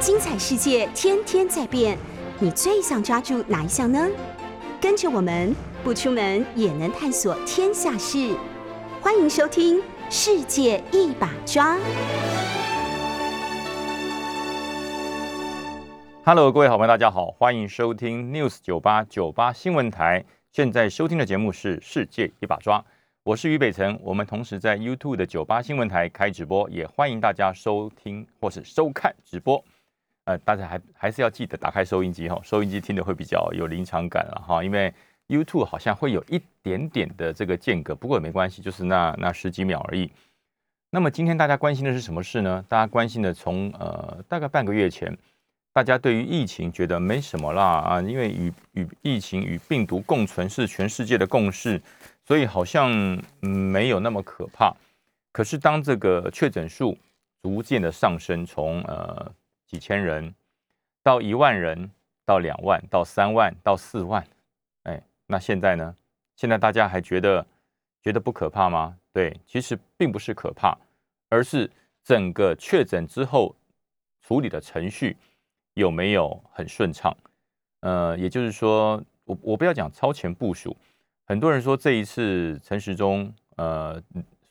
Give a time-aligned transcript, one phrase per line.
[0.00, 1.98] 精彩世界天天在变，
[2.38, 4.08] 你最想抓住哪一项呢？
[4.80, 8.34] 跟着我们不出门也能探索天下事，
[9.02, 9.76] 欢迎收听
[10.08, 11.76] 《世界一把抓》。
[16.24, 20.24] Hello，各位好朋友，大家好，欢迎收听 News 九八九八新闻台。
[20.50, 22.78] 现在收听的节目是《世界一把抓》，
[23.22, 24.00] 我是于北辰。
[24.02, 29.62] 我们同时在 YouTube 的九八新闻台开直播，也欢迎大家收听或是收看直播。
[30.30, 34.94] 呃，大家还还是要记得打开收音机哈，收音机听的会比较有临场感了哈，因为
[35.26, 40.08] YouTube 好像会有一点点的这个间隔，不过也没关系，就是那那十几秒而已。
[40.90, 42.64] 那么今天大家关心的是什么事呢？
[42.68, 45.18] 大家关心的从呃大概半个月前。
[45.72, 51.80] 大家对于疫情觉得没什么啦啊，因为与与疫情与病毒共存是全世界的共识，
[52.26, 52.90] 所以好像
[53.40, 54.74] 没有那么可怕。
[55.30, 56.98] 可是当这个确诊数
[57.40, 59.32] 逐渐的上升，从呃
[59.70, 60.34] 几千人
[61.00, 61.88] 到一万人，
[62.24, 64.26] 到两万，到三万，到四万，
[64.82, 65.94] 哎，那现在呢？
[66.34, 67.46] 现在大家还觉得
[68.02, 68.98] 觉得不可怕吗？
[69.12, 70.76] 对，其实并不是可怕，
[71.28, 71.70] 而是
[72.02, 73.54] 整个确诊之后
[74.20, 75.16] 处理的程序。
[75.74, 77.16] 有没有很顺畅？
[77.78, 80.76] 呃，也就是说，我我不要讲超前部署。
[81.26, 84.02] 很多人说这一次陈时中呃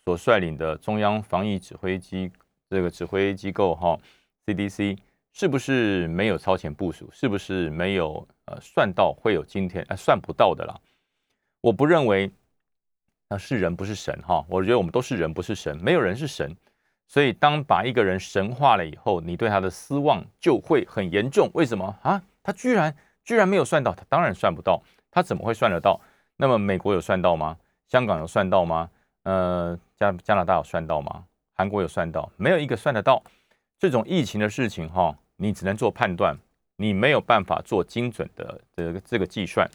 [0.06, 2.32] 所率领的中央防疫指挥机
[2.70, 4.00] 这个指挥机构哈
[4.46, 4.98] CDC
[5.34, 7.10] 是不是没有超前部署？
[7.12, 9.86] 是不是没有呃算到会有今天？
[9.90, 10.80] 呃，算不到的啦。
[11.62, 12.32] 我不认为
[13.30, 14.46] 那是人不是神哈。
[14.50, 16.56] 我觉得我们都是人不是神，没有人是神。
[17.08, 21.50] 所以，当把一个人神化了以后，你对他的失望就会很严重。
[21.54, 22.22] 为什么啊？
[22.44, 26.00] 他居然居然没有算到，他当然算不到，他怎么会算得到？
[26.38, 27.58] 那么美国有算到吗？
[27.88, 28.90] 香港有算到吗？
[29.24, 31.26] 呃，加加拿大有算到吗？
[31.56, 32.32] 韩国有算到？
[32.38, 33.24] 没有一个算得到。
[33.80, 36.38] 这种疫情的事情哈，你只能做判断，
[36.76, 39.68] 你没有办法做精准的这个这个计算。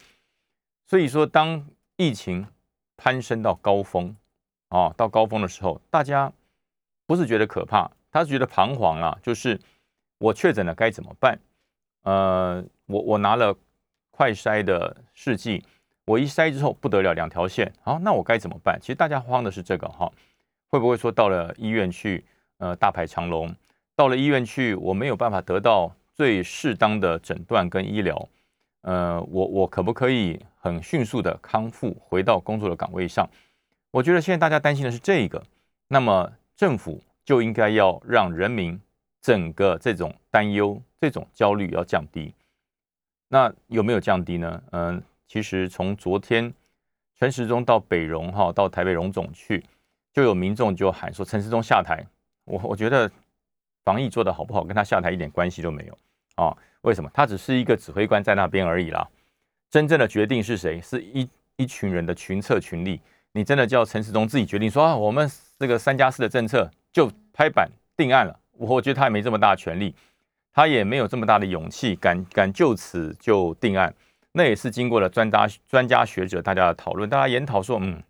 [0.87, 2.47] 所以说，当疫情
[2.97, 4.15] 攀升到高峰
[4.69, 6.33] 啊，到高峰的时候，大家。
[7.07, 9.19] 不是觉得可怕，他是觉得彷徨啊。
[9.23, 9.61] 就是
[10.17, 11.39] 我确诊了该怎么办？
[12.05, 13.55] 呃，我我拿了
[14.11, 15.63] 快筛的试剂，
[16.07, 17.71] 我一筛之后不得了，两条线。
[17.83, 18.81] 好，那我该怎么办？
[18.81, 20.11] 其实大家慌的是这个哈，
[20.71, 22.25] 会不会说到了医院去，
[22.57, 23.55] 呃，大排长龙？
[23.97, 28.29] 到了医院去，我没有办法得到最适当的诊断跟医疗。
[28.83, 33.29] 呃，我我可不可以很迅速的康复，回到工作的岗位上？
[33.91, 35.43] 我觉得现在大家担心的是这个。
[35.89, 36.33] 那么。
[36.57, 38.81] 政府就应该要让人民
[39.21, 42.33] 整个这种担忧、这种焦虑要降低。
[43.27, 44.63] 那有没有降低呢？
[44.71, 46.55] 嗯，其实从昨天
[47.19, 49.65] 陈时中到北荣哈，到台北荣总去，
[50.13, 52.07] 就有民众就喊说陈时中下台。
[52.45, 53.11] 我我觉得
[53.85, 55.99] 防疫做得好不好，跟他下台一点关系都没有
[56.37, 56.57] 啊。
[56.83, 57.11] 为什么？
[57.15, 59.09] 他只是一个指挥官在那边而已啦。
[59.71, 60.81] 真正的决定是谁？
[60.81, 63.01] 是一一群人的群策群力。
[63.33, 65.29] 你真的叫陈时中自己决定说啊，我们
[65.59, 68.39] 这个三加四的政策就拍板定案了？
[68.53, 69.95] 我觉得他也没这么大权力，
[70.53, 73.93] 他也没有这么大的勇气，敢敢就此就定案。
[74.31, 78.03] 那也是经过了专家专家学者大家的讨论，大家研讨说，嗯，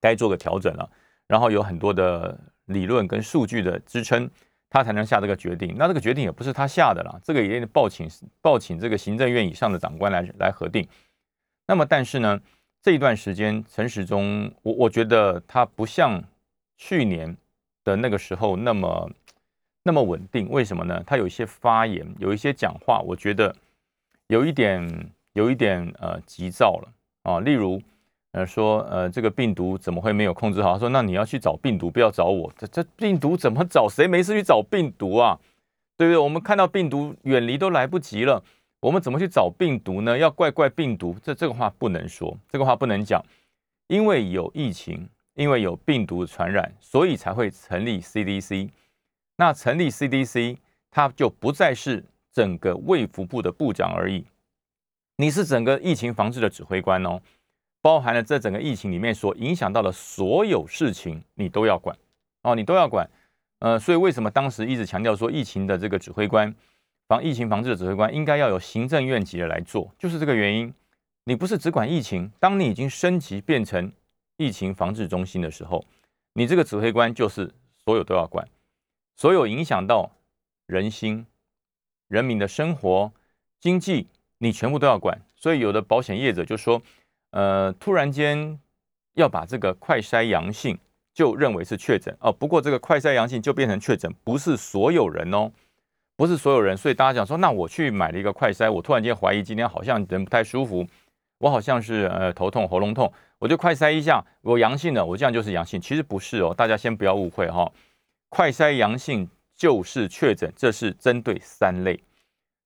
[0.00, 0.90] 该做个调整了。
[1.28, 2.36] 然后有很多的
[2.66, 4.28] 理论跟数据的支撑，
[4.76, 5.74] 他才能下这个决定。
[5.78, 8.06] 那这个决定也不是他下的啦，这个也得报请
[8.42, 10.86] 报请这个行政院以上的长官来来核定。
[11.66, 12.40] 那么但是呢？
[12.82, 16.22] 这一段时间，陈时中，我我觉得他不像
[16.76, 17.36] 去年
[17.82, 19.10] 的那个时候那么
[19.82, 20.48] 那么稳定。
[20.50, 21.02] 为什么呢？
[21.04, 23.52] 他有一些发言，有一些讲话，我觉得
[24.28, 26.92] 有一点有一点呃急躁了
[27.24, 27.40] 啊。
[27.40, 27.82] 例如
[28.36, 30.74] 呃说呃这个病毒怎么会没有控制好？
[30.74, 32.52] 他说那你要去找病毒，不要找我。
[32.58, 33.88] 这这病毒怎么找？
[33.88, 35.40] 谁没事去找病毒啊？
[35.96, 36.18] 对不对？
[36.18, 38.44] 我们看到病毒远离都来不及了。
[38.80, 40.18] 我们怎么去找病毒呢？
[40.18, 43.24] 要怪怪病毒，这这个话不能说，这个话不能讲，
[43.86, 48.68] 因为有疫情，因为有病毒传染，所以才会成立 CDC。
[49.38, 50.58] 那成立 CDC，
[50.90, 52.04] 它就不再是
[52.34, 54.26] 整个卫福部的部长而已，
[55.16, 57.18] 你是整个疫情防治的指挥官哦，
[57.86, 61.96] 包含了这整个疫情里面所影响到的所有事情，你都要管
[62.42, 63.08] 哦，你都要管。
[63.60, 66.52] 呃，所以为什么当时一直强调说疫情的这个指挥官？
[67.06, 70.74] 防疫情防治的指挥官应该要有行政院级的来做，就是这个原因。
[71.26, 73.92] 你不是只管疫情，当你已经升级变成
[74.36, 75.84] 疫情防治中心的时候，
[76.32, 77.54] 你这个指挥官就是
[77.84, 78.48] 所有都要管，
[79.14, 80.10] 所有影响到
[80.66, 81.24] 人心、
[82.08, 83.12] 人民的生活、
[83.60, 84.08] 经济，
[84.38, 85.22] 你全部都要管。
[85.36, 86.82] 所以有的保险业者就说，
[87.30, 88.58] 呃，突然间
[89.14, 90.78] 要把这个快筛阳性
[91.12, 95.50] 就认为是确诊哦，不过这个快筛阳性就变成确诊，不是所有人哦。
[96.18, 100.82] 不是所有人，所以大家讲说，那我去买了一个快筛，我突然间怀疑今天好像人不太舒服，
[101.40, 107.70] 我好像是呃头痛、喉咙痛，我就快筛一下，我阳性了，我这样就是阳性，其实不是哦，大家先不要误会哈，
[108.30, 112.00] 快筛阳性就是确诊，这是针对三类，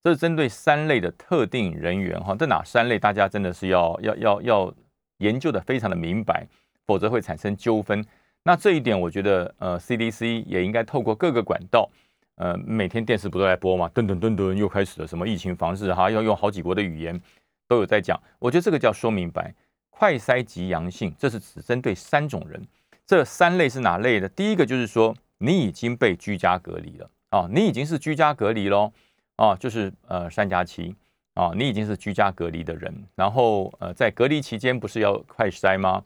[0.02, 2.98] 这是针对三类的特定人员哈，这哪三类？
[2.98, 4.74] 大家真的是要要要要
[5.18, 6.46] 研究的非常的明白，
[6.86, 8.04] 否则会产生纠纷。
[8.42, 11.90] 那这一点，我觉得呃，CDC 也应该透过各个管道，
[12.36, 13.90] 呃，每天电视不都在播嘛？
[13.94, 17.20] 噔噔噔噔，又开始了什么疫情防治哈，要用好几国的语言
[17.68, 18.18] 都有在讲。
[18.38, 19.54] 我觉得这个叫说明白，
[19.90, 22.66] 快筛及阳性，这是只针对三种人。
[23.06, 24.26] 这三类是哪类的？
[24.30, 28.90] 第一个就是说，你已经被居家隔离了啊，你已经是居家隔离喽
[29.40, 30.94] 啊，就是呃三加七
[31.32, 36.04] 啊，你已经是居家隔离的人，然后呃在隔离期间不是要快筛吗？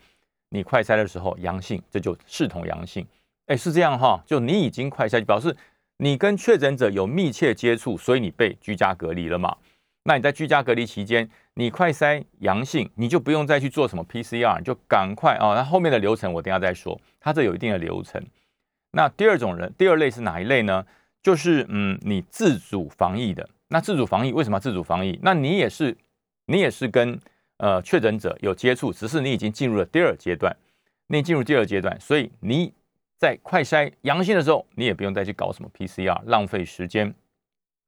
[0.50, 3.04] 你快筛的时候阳性，这就视同阳性。
[3.46, 5.56] 哎，是这样哈，就你已经快筛，表示
[5.96, 9.56] 你跟确诊者有密切接触，所以你被居家隔离了嘛？
[10.04, 15.54] 那你在居家隔离期间，你快筛阳性，你就不用再去做什么 PCR，就赶快啊。
[15.56, 18.25] 那后面的流程我等下再说，它这有一定的流程。
[18.92, 20.86] 那第二种人，第二类是哪一类呢？
[21.25, 23.50] 就是嗯，你自主防疫的。
[23.67, 25.19] 那自主防疫为什么自主防疫？
[25.23, 25.97] 那你也是，
[26.47, 27.21] 你也是跟。
[27.59, 30.55] 呃，确诊者有接触，只是你已经进入了第二阶段，
[31.06, 32.75] 你进入第二阶段，所以你
[33.17, 37.15] 在快筛阳性的时候，你也不用再去搞什么 PCR，浪费时间，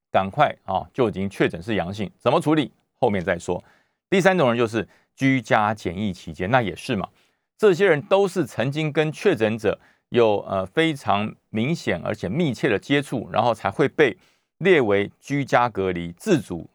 [0.09, 2.71] 赶快啊就已经确诊是阳性，怎么处理？
[2.97, 3.61] 后面再说。
[4.09, 7.09] 第三种人就是居家检疫期间，那也是嘛，
[7.57, 9.77] 这些人都是曾经跟确诊者
[10.09, 14.17] 有呃非常明显而且密切的接触，然后才会被
[14.59, 16.69] 列为居家隔离、自主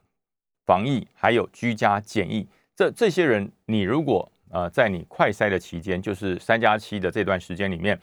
[0.67, 2.47] 防疫，还有居家检疫。
[2.77, 7.99] 这这些人，你如果呃在你快筛的期间，就是三加七的这段时间里面，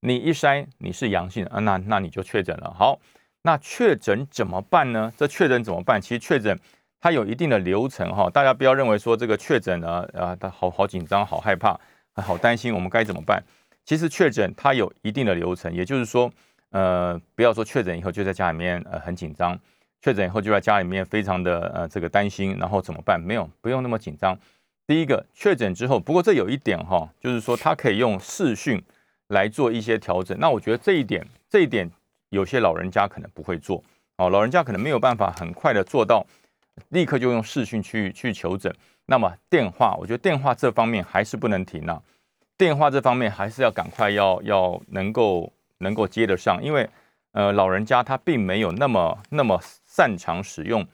[0.00, 2.74] 你一筛你是阳性啊，那那你就确诊了。
[2.78, 2.98] 好，
[3.42, 5.12] 那确诊怎么办呢？
[5.16, 6.00] 这确诊怎么办？
[6.00, 6.58] 其实确诊
[7.00, 11.78] 它有一定的流程哈，大家不要认为说这个确诊呢，啊，他好好紧张、好害怕、
[12.14, 13.42] 好担心，我们该怎么办？
[13.88, 16.30] 其实确诊它有一定的流程，也就是说，
[16.72, 19.58] 呃，不要说确诊以后就在家里面呃很紧张。
[20.02, 23.18] 确诊以后就在家里面非常的呃这个担心，然后怎么办？
[23.18, 24.38] 没有，不用那么紧张。
[24.86, 28.78] 第一个确诊之后，不过这有一点哈，就是说他可以用视讯
[29.28, 30.38] 来做一些调整。
[30.38, 31.90] 那我觉得这一点，这一点
[32.28, 33.82] 有些老人家可能不会做
[34.18, 36.26] 哦，老人家可能没有办法很快的做到，
[36.90, 38.70] 立刻就用视讯去去求诊。
[39.06, 42.02] 那么电话，我觉得电话这方面还是不能停啊，
[42.58, 46.86] 电话这方面还是要赶快要要能够能够接得上，因为
[47.32, 49.58] 呃老人家他并没有那么那么。
[49.98, 50.86] 擅长使用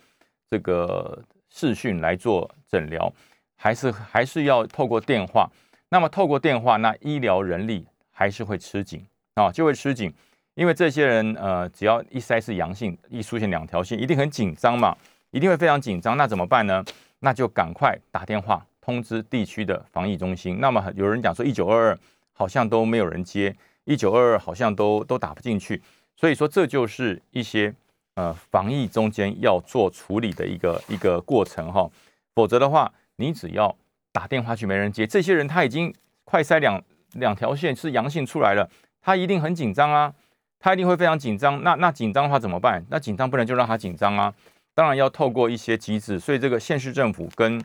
[0.49, 3.13] 这个视讯来做诊疗，
[3.55, 5.47] 还是还是要透过电话？
[5.91, 10.11] 那么透过电话，那医疗人力还是会吃紧啊，就会吃紧，
[10.55, 14.97] 因为这些人呃，只要一筛是阳性，一出现两条线，一定很紧张嘛，
[15.33, 16.17] 一定会非常紧张。
[16.17, 16.83] 那怎么办呢？
[17.19, 20.59] 那就赶快打电话通知地区的防疫中心。
[20.61, 21.99] 那么有人讲说一九二二
[22.33, 23.55] 好像都没有人接，
[23.85, 25.81] 一九二二好像都都打不进去，
[26.17, 27.75] 所以说这就是一些。
[28.17, 31.91] 呃，防疫中间要做处理的一个一个过程哈，
[32.33, 33.77] 否则的话，你只要
[34.13, 35.93] 打电话去没人接，这些人他已经
[36.23, 36.81] 快筛两
[37.15, 38.71] 两条线是阳性出来了，
[39.03, 40.15] 他一定很紧张啊，
[40.61, 41.61] 他一定会非常紧张。
[41.65, 42.85] 那那紧张的话怎么办？
[42.89, 44.33] 那紧张不能就让他紧张啊，
[44.77, 47.61] 当然要透过一些机制，所以这个县市政府跟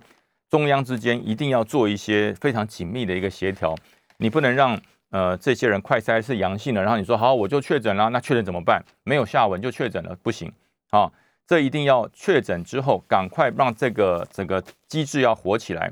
[0.49, 3.75] 中央之间一定要做一些非常紧密的一个协调，
[4.17, 4.79] 你不能让。
[5.11, 8.79] 呃，这些人快筛是阳性的，然后你说好，我就确诊了，那确诊怎么办？
[9.03, 10.53] 没有下文就确诊了，不行
[10.91, 11.11] 啊！
[11.47, 15.91] 这一定要确诊之后，赶快让这个整个机制要活起来，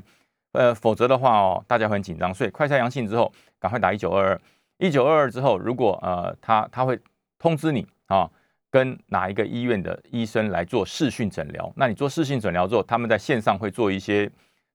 [0.52, 2.32] 呃，否则的话哦，大家会很紧张。
[2.32, 4.40] 所以快筛阳性之后，赶快打一九二二，
[4.78, 6.96] 一九二二之后，如果呃他他会
[7.40, 8.30] 通知你啊，
[8.70, 14.30] 跟哪一个医院的医生来做视讯诊疗，那你做视讯诊疗之后，他们在线上会做一些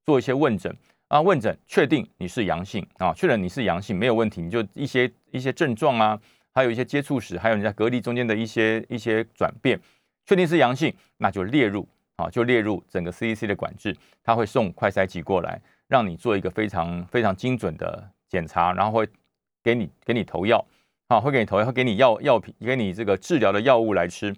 [0.06, 0.76] 做一些问诊。
[1.10, 6.20] 啊，问诊确定你是阳性啊，确认你是阳性没有问题，你就一些一些症状啊，
[6.56, 9.80] 还有一些接触史，还有你在隔离中间的一些一些转变，
[10.26, 19.08] 确定是阳性，那就列入啊，就列入整个 CDC 的管制，他会送快筛剂过来，让你做一个非常非常精准的检查，然后会
[19.62, 20.66] 给你给你投药
[21.10, 24.36] 啊，会给你投药，会给你药药品，给你这个治疗的药物来吃，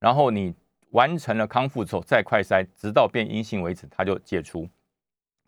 [0.00, 0.54] 然后你
[0.92, 4.66] 完成了康复之后再快筛，直到变阴性为止，他就解除。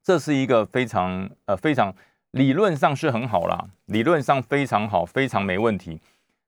[0.06, 1.92] 这是一个非常呃非常
[2.30, 6.00] 理论上是很好啦，理论上非常好，非常没问题。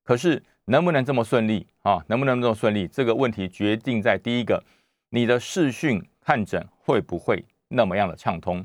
[0.05, 2.01] 可是能不能这么顺利啊？
[2.07, 2.87] 能不能这么顺利？
[2.87, 4.63] 这个问题决定在第一个，
[5.11, 8.65] 你的视讯看诊会不会那么样的畅通？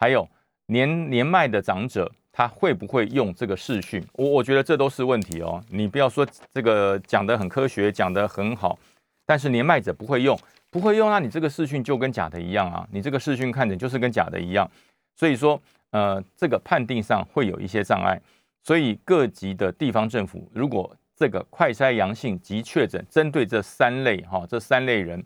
[0.00, 0.28] 还有
[0.66, 4.04] 年年迈的长者，他会不会用这个视讯？
[4.14, 5.62] 我我觉得这都是问题哦。
[5.68, 8.76] 你不要说这个讲得很科学，讲得很好，
[9.24, 10.36] 但是年迈者不会用，
[10.72, 12.88] 不会用，那你这个视讯就跟假的一样啊！
[12.90, 14.68] 你这个视讯看着就是跟假的一样。
[15.14, 15.60] 所以说，
[15.90, 18.18] 呃，这个判定上会有一些障碍。
[18.62, 25.22] 所以各级的地方政府，如果这个快筛阳性及确诊，针对这三类哈，这三类人，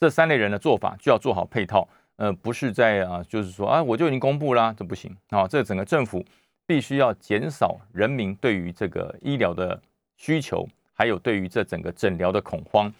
[0.00, 1.88] 这三类人的做法就要做好配套。
[2.16, 5.46] 呃，不是在啊，就是说啊，我就已经公布啦，这不行啊！
[5.46, 6.24] 这整个政府
[6.66, 9.80] 必须要减少人民对于这个医疗的
[10.16, 12.92] 需求，还有对于这整个诊疗的恐慌。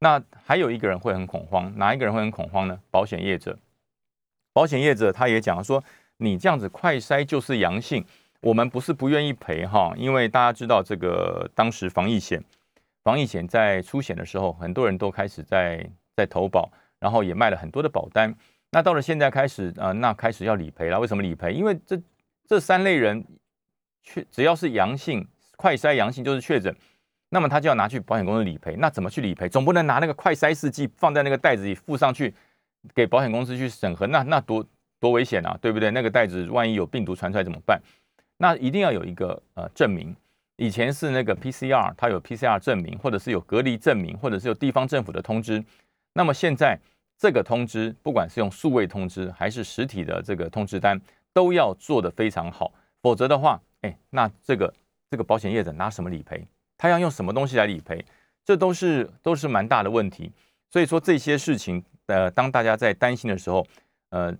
[0.00, 2.80] 那还有一个人会很恐慌，哪一个人会很恐慌呢？
[2.90, 3.58] 保险业者。
[4.52, 5.82] 保险业者他也讲说，
[6.18, 8.04] 你这样子快筛就是阳性，
[8.40, 12.42] 我们不是不愿意赔哈，因为大家知道这个当时防疫险，
[13.04, 18.34] 防疫险在出险的时候，很多人都开始在在投保，然后也卖了很多的保单。
[18.70, 21.00] 那到了现在开始，呃，那开始要理赔了。
[21.00, 21.52] 为什么理赔？
[21.52, 22.00] 因为这
[22.46, 23.24] 这三类人
[24.02, 25.26] 确只要是阳性，
[25.56, 26.74] 快筛阳性就是确诊，
[27.30, 28.76] 那么他就要拿去保险公司理赔。
[28.76, 29.48] 那怎么去理赔？
[29.48, 32.34] 总不能拿那个快筛试剂放在那个袋子里附上去
[32.94, 34.64] 给保险公司去审核，那那多
[35.00, 35.90] 多危险啊，对不对？
[35.90, 37.80] 那个袋子万一有病毒传出来怎么办？
[38.38, 40.14] 那一定要有一个呃证明。
[40.56, 45.64] 以前是那个 PCR，它有 PCR 证明，或者是有隔离证明，或者是有地方政府的通知。
[46.12, 46.78] 那么现在。
[47.20, 50.96] 这个通知，不管是用数位通知还是实体的这个通知单，
[51.32, 54.72] 都要做得非常好，否则的话，哎，那这个
[55.10, 56.46] 这个保险业者拿什么理赔？
[56.78, 58.02] 他要用什么东西来理赔？
[58.44, 60.32] 这都是都是蛮大的问题。
[60.70, 63.66] 所以说这些事情，呃，当大家在担心的时候，
[64.10, 64.32] 呃，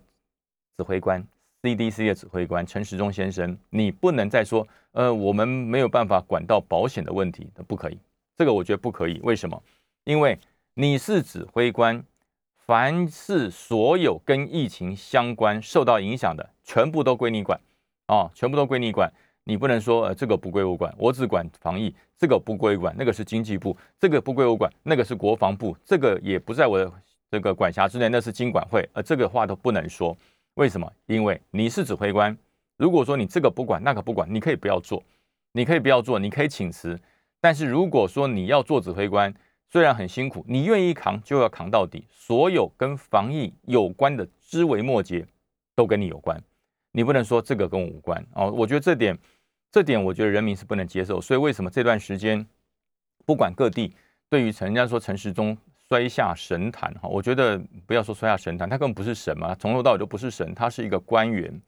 [0.77, 1.23] 指挥官
[1.61, 7.99] CDC 的指挥官陈时中先生，你不能再说，呃，我们没有办法管到保险的问题，不可以。
[8.35, 9.19] 这个我觉得不可以。
[9.21, 9.61] 为什么？
[10.05, 10.39] 因为
[10.73, 12.03] 你是指挥官。
[12.69, 17.59] 凡是所有跟疫情相关受到影响的，全部都归你管，
[18.05, 19.11] 啊，全部都归你管。
[19.49, 26.91] 你不能说，呃，这个不归我管，我只管防疫，这个不归管，那个是经济部，这个不归我管，那个是国防部，这个也不在我的
[27.31, 30.15] 这个管辖之内，那是经管会，呃，这个话都不能说。
[30.53, 30.87] 为什么？
[31.07, 32.37] 因为你是指挥官，
[32.77, 35.01] 如果说你这个不管，那个不管，你可以不要做，
[35.53, 36.99] 你可以不要做，你可以请辞。
[37.41, 39.33] 但是如果说你要做指挥官，
[39.71, 42.05] 虽然很辛苦，你愿意扛就要扛到底。
[42.11, 45.25] 所有跟防疫有关的枝微末节
[45.75, 46.39] 都跟你有关，
[46.91, 48.51] 你不能说这个跟我无关哦。
[48.51, 49.17] 我觉得这点，
[49.71, 51.21] 这点我觉得人民是不能接受。
[51.21, 52.45] 所以为什么这段时间
[53.25, 53.93] 不管各地
[54.29, 55.57] 对于陈人家说陈时中
[55.87, 61.61] 摔下神坛哈，我觉得不要说摔下神坛，他根本不是神嘛，从头到尾就不是神，他是一个官员，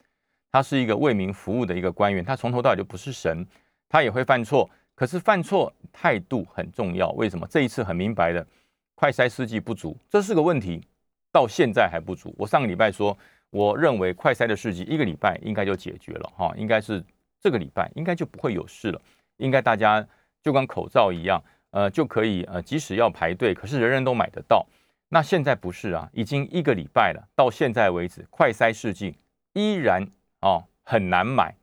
[0.52, 3.46] 他是一个为民服务的一个官员，他从头到尾就不是神，
[3.90, 4.70] 他也会犯错。
[4.94, 7.48] 可是犯错态度很重要，为什么？
[7.50, 8.46] 这一次很明白的，
[8.94, 10.86] 快筛试剂不足，这是个问题，
[11.32, 12.36] 到现在还不足。
[12.38, 13.18] 我上个礼拜说，
[13.50, 17.04] 我认为快筛的试剂一个礼拜应该就解决了，哈，应该是
[17.42, 19.02] 这个礼拜应该就不会有事了，
[19.38, 20.08] 应该大家
[20.42, 24.66] 就跟口罩一样，呃，就可以呃，即使要排队，可是人人都买得到。
[25.10, 29.16] 那现在不是啊，已经一个礼拜了，到现在为止，快筛试剂
[29.54, 30.08] 依然
[30.40, 31.54] 哦很难买。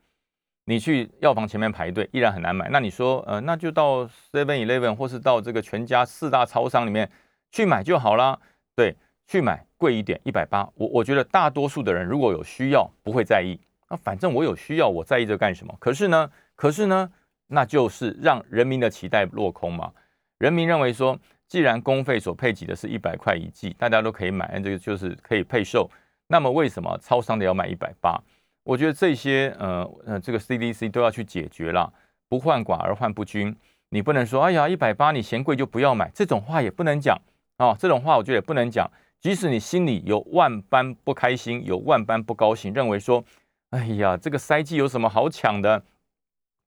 [0.65, 7.11] 你去药房前面排队依然很难买，那你说，呃，那就到 Seven Eleven 或是到这个全家四大超商里面
[7.51, 8.39] 去买就好啦。
[8.77, 8.95] 对，
[9.27, 10.69] 去买贵一点，一百八。
[10.75, 13.59] 我我觉得大多数的人如果有需要，不会在意。
[13.89, 15.75] 那反正我有需要，我在意这干什么？
[15.79, 17.11] 可是呢，可是呢，
[17.47, 19.93] 那就是让人民的期待落空嘛。
[20.39, 25.91] 人民认为说，既然公费所配给的是一百块一剂，大家都可以买，这个就是可以配售。
[26.27, 28.21] 那么为什么超商的要卖一百八？
[28.63, 31.91] 我觉得这些呃呃，这个 CDC 都要去解决了，
[32.29, 33.57] 不患寡而患不均。
[33.89, 37.19] 你不能说，哎呀，一百八你嫌贵就不要买，这种话也不能讲
[37.57, 37.75] 啊。
[37.79, 38.87] 这种话我觉得也不能讲。
[39.19, 43.25] 即使你心里有万般不开心，有万般不高兴，认为说，
[43.71, 45.83] 哎呀，这个塞剂有什么好抢的？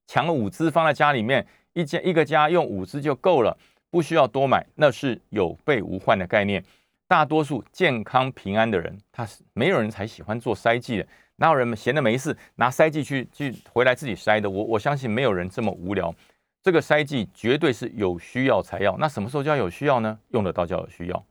[0.08, 3.58] 抢五支放在家里面，一家一个家用五支就够了，
[3.90, 6.64] 不需要多买，那是有备无患的概念。
[7.08, 11.08] 大多数健康平安的人，他是没有人才喜欢做塞剂的。
[11.38, 14.48] 哪有人闲的没事拿筛剂去去回来自己筛的？
[14.48, 16.14] 我我相信没有人这么无聊。
[16.62, 18.96] 这个筛剂绝对是有需要才要。
[19.00, 20.20] 那什么时候叫有需要呢？
[20.30, 21.26] 用得到叫有需要，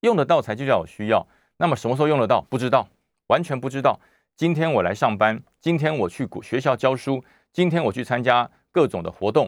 [0.00, 1.26] 用得到才就叫有需要。
[1.58, 2.40] 那么什么时候用得到？
[2.48, 2.88] 不知道，
[3.26, 4.00] 完全不知道。
[4.40, 9.46] 今天我来上班，今天我去学校教书，今天我去参加各种的活动，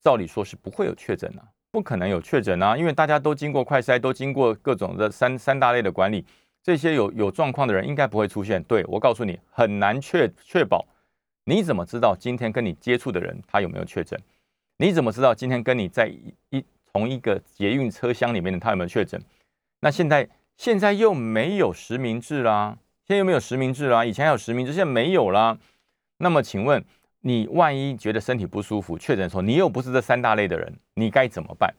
[0.00, 1.42] 照理说是不会有确诊啊，
[1.72, 6.24] 不可能有确诊啊，因为大家都经过快筛，都经过各种的三三大类的管理。
[6.62, 8.62] 这些有有状况的人应该不会出现。
[8.62, 10.86] 对我告诉你，很难确确保。
[11.42, 14.16] 你怎么知道今天跟你接触的人他有没有确诊？
[14.76, 16.06] 你怎么知道今天跟你在
[16.50, 19.20] 一同一个捷运车厢里面的他有没有确诊？
[19.80, 22.78] 那现在现在又没有实名制啦，
[23.10, 24.04] 现在又没有实名制啦。
[24.04, 25.58] 以前还有实名制，现在没有啦。
[26.18, 26.84] 那么请问
[27.22, 31.74] 你万一觉得身体不舒服，确诊说你又不是这三大类的人，你该怎么办？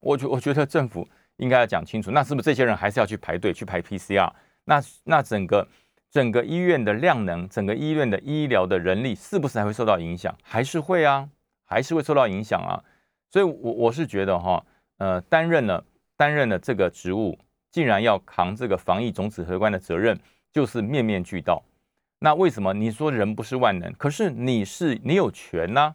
[0.00, 4.30] 我觉我觉得政府应该要讲清楚，那是不是这些人还是要去排队去排 PCR？
[4.66, 5.66] 那那整个
[6.10, 10.36] 整个医院的量能，整个医院的医疗的人力，是不是还会受到影响？
[10.42, 11.26] 还是会啊，
[11.64, 12.84] 还是会受到影响啊。
[13.30, 14.62] 所以，我我是觉得哈，
[14.98, 15.82] 呃，担任了
[16.14, 17.38] 担任了这个职务，
[17.70, 20.20] 竟然要扛这个防疫总指挥官的责任，
[20.54, 21.62] 就是面面俱到。
[22.20, 23.92] 那为什么你说人不是万能？
[23.94, 25.94] 可是你是你有权呐，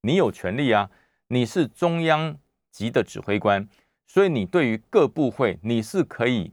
[0.00, 0.90] 你有权利啊，
[1.28, 2.36] 你是中央
[2.72, 3.68] 级的指挥官，
[4.06, 6.50] 所以你对于各部会，你是可以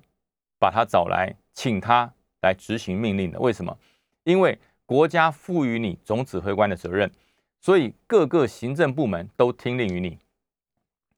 [0.60, 1.36] 把他找来。
[1.58, 3.78] 请他来执行命令的，为什么？
[4.26, 7.10] 因为国家赋予你总指挥官的责任，
[7.62, 10.20] 所以各个行政部门都听令于你。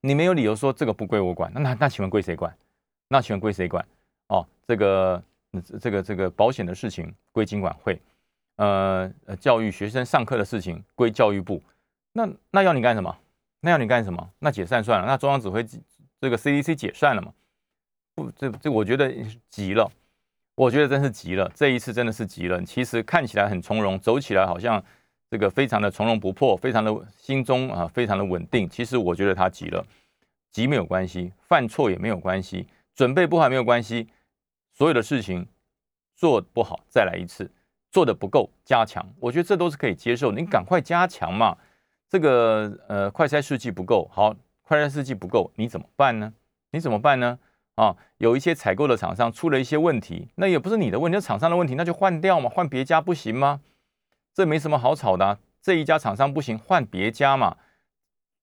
[0.02, 2.56] 你没有理由说这个不归我管，那那那请问归谁管？
[3.08, 3.84] 那请问归谁管？
[4.28, 5.24] 哦，这个
[5.80, 8.00] 这个这个保险的事情归经管会，
[8.58, 11.62] 呃呃，教育学生上课的事情归教育部。
[12.14, 13.16] 那那要你干什么？
[13.62, 14.30] 那要你干什么？
[14.40, 15.66] 那解散算了，那中央指挥
[16.20, 17.34] 这个 CDC 解散了嘛？
[18.16, 19.14] 不，这这我觉得
[19.50, 19.92] 急了。
[20.56, 22.60] 我觉得真是急了，这一次真的是急了。
[22.64, 24.84] 其实看起来很从容，走起来好像
[25.30, 28.68] 这个非常的从容不迫，非常的心中啊非常的稳定。
[28.68, 29.86] 其实我觉得他急了，
[30.52, 34.08] 急没有关系，犯错也没有关系，准备不好没有关系。
[34.78, 35.48] 所有的事情
[36.16, 37.50] 做不好再来一次，
[37.90, 40.32] 做的不够加强，我觉得这都是可以接受。
[40.32, 41.58] 你赶快加强嘛，
[42.08, 46.32] 这个呃快筛试剂不够好，快筛试剂不够，你怎么办呢？
[46.70, 47.40] 你怎么办呢？
[47.74, 53.62] 啊，有一些采购的厂商出了一些问题，那也不是你的问题，是厂商的问题，那就换掉嘛，换别家不行吗？
[54.36, 57.58] 这没什么好吵的，这一家厂商不行，换别家嘛。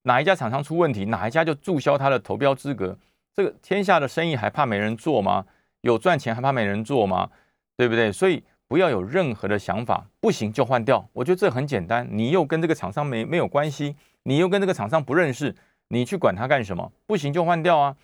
[0.02, 2.98] 哪一家厂商出问题，哪一家就注销他的投标资格。
[3.32, 5.46] 这个天下的生意还怕没人做吗？
[5.84, 7.30] 有赚钱还怕没人做吗？
[7.76, 8.10] 对不对？
[8.10, 11.06] 所以不要有任何的想法，不行就换掉。
[11.12, 15.54] 我觉得这很简单，你又跟这个厂商没没有关系，你又跟这个厂商不认识，
[15.88, 16.90] 你去管他干什么？
[17.06, 17.94] 不行就换掉啊。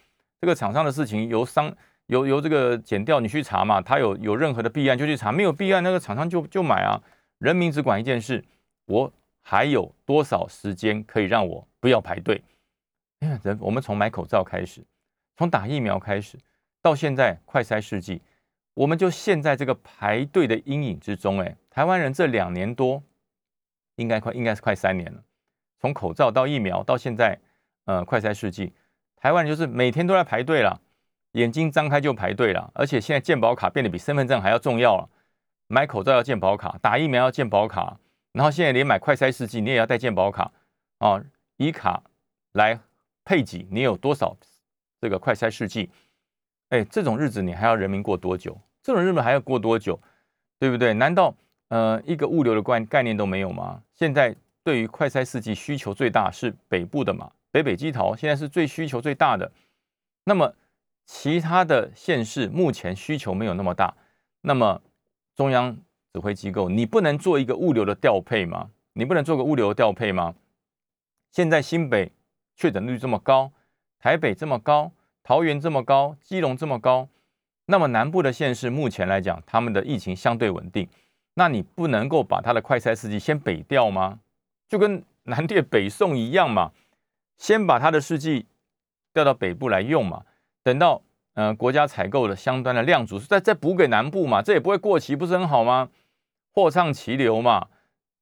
[0.43, 1.75] 这个厂商的事情由商
[2.07, 3.81] 由由这个减掉，你去查嘛。
[3.81, 7.01] 他有有任何的弊案就去查，没有弊案那个厂商就就买啊。
[7.39, 8.45] 人民只管一件事，
[8.85, 12.43] 我还有多少时间可以让我不要排队？
[13.43, 14.85] 人我们从买口罩开始，
[15.39, 16.37] 从打疫苗开始，
[16.83, 18.23] 到现在快筛试剂，
[18.75, 21.41] 我们就陷在这个排队的阴影之中。
[21.41, 23.03] 哎，台湾人这两年多，
[23.97, 25.23] 应该快应该是快三年了，
[25.79, 27.39] 从口罩到疫苗到现在，
[27.85, 28.73] 呃，快筛试剂。
[29.17, 30.81] 台湾人就是每天都在排队了，
[31.33, 35.09] 眼睛张开就排队了，而且现在健保卡变得比身份证还要重要了。
[35.67, 38.01] 买口罩要健保卡，打疫苗要健保卡，
[38.33, 40.51] 然后现在连买快筛试剂你也要带健保卡
[40.99, 41.23] 啊，
[41.59, 42.03] 以卡
[42.53, 42.81] 来
[43.25, 44.37] 配给，你有多少
[45.01, 45.91] 这个快筛试剂？
[46.71, 48.59] 哎，这种日子你还要人民过多久？
[48.83, 50.01] 这种日子还要过多久？
[50.59, 50.95] 对不对？
[50.95, 51.35] 难道
[51.69, 53.83] 呃一个物流的概概念都没有吗？
[53.95, 57.31] 现在对于快筛试剂需求最大是北部的嘛？
[57.51, 59.51] 北北基桃现在是最需求最大的，
[60.25, 60.55] 那么
[61.07, 63.97] 其他的县市目前需求没有那么大，
[64.43, 64.81] 那么
[65.35, 65.77] 中央
[66.13, 68.71] 指挥机构你不能做一个物流的调配吗？
[68.93, 70.35] 你不能做个物流调配吗？
[71.33, 72.13] 现在新北
[72.55, 73.51] 确诊率这么高，
[73.99, 77.09] 台北这么高，桃园这么高，基隆这么高，
[77.67, 80.89] 那么南部的县市目前来讲，他们的疫情相对稳定，
[81.35, 84.21] 那你不能够把它的快筛试剂先北调吗？
[84.69, 86.73] 就跟南电北送一样嘛。
[87.37, 88.45] 先把他的试剂
[89.15, 90.25] 调到北部来用嘛，
[90.63, 91.01] 等到
[91.33, 95.89] 呃国家采购的相关的量足，再再补给南部嘛，这也不会过期，不是很好吗？
[96.53, 97.69] 货畅其流嘛。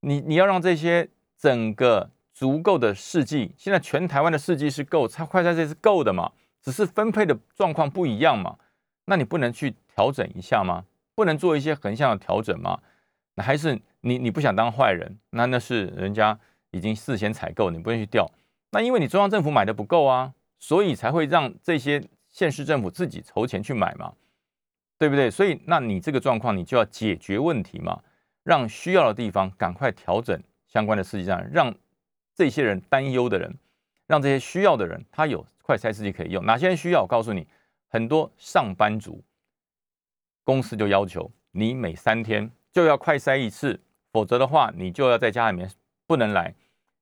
[0.02, 6.30] 你你要让这些整个足够的试剂，现在全台湾的试剂是够，它快在这是够的嘛，
[6.62, 8.58] 只是分配的状况不一样嘛。
[9.06, 10.84] 那你不能去调整一下吗？
[11.14, 12.80] 不能做一些横向的调整吗？
[13.34, 15.18] 那还是你你不想当坏人？
[15.30, 16.38] 那那是人家
[16.70, 18.30] 已经事先采购，你不愿意去调。
[18.70, 24.12] 那因为你中央政府买的不够啊，所以才会让这些县市政府自己筹钱去买嘛，
[24.98, 25.30] 对不对？
[25.30, 28.02] 所以那你这个状况，你就要解决问题嘛，
[28.44, 31.74] 让需要的地方赶快调整相关的试剂站，让
[32.34, 33.56] 这些人担忧的人，
[34.08, 36.44] 让这些需要的人，他有快筛试剂可以用。
[36.44, 37.02] 哪些人需要？
[37.02, 37.46] 我告诉你，
[37.88, 39.22] 很多上班族，
[40.42, 43.78] 公司就要求你每三天就要快筛一次，
[44.10, 45.70] 否则的话，你就要在家里面
[46.06, 46.52] 不能来。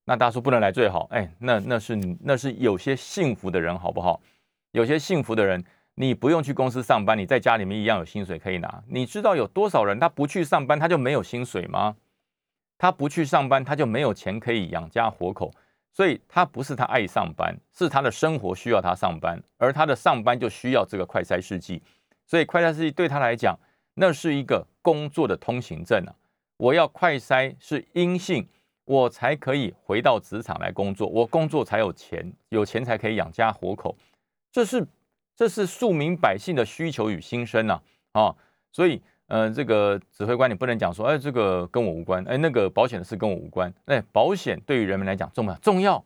[0.05, 4.21] 那大叔不能来最好，哎，那那是那是有些幸福的人，好不好？
[4.73, 5.65] 有些幸福的人，
[5.95, 8.83] 你不用去公司上班，你在家里面一样有薪水可以拿。
[8.89, 11.97] 你知道有多少人他不去上班，他就没有薪水吗？
[12.79, 15.53] 他不去上班，他就没有钱可以养家活口。
[15.97, 21.83] 所以他不是他爱上班，是他的生活需要他上班，而他的上班就需要这个快筛试剂。
[22.27, 23.59] 所以快筛试剂对他来讲，
[23.95, 26.13] 那是一个工作的通行证啊。
[26.59, 28.47] 我要快筛是阴性，
[28.85, 33.97] 我才可以回到职场来工作，我工作才有钱，有钱才可以养家活口，
[34.53, 34.87] 这是
[35.35, 37.81] 这是庶民百姓的需求与心声呐
[38.13, 38.37] 啊！
[38.71, 46.05] 所以，呃，这个指挥官你不能讲说，哎，这个跟我无关，哎，那个保险的事跟我无关，哎，保险对于人们来讲重不重要？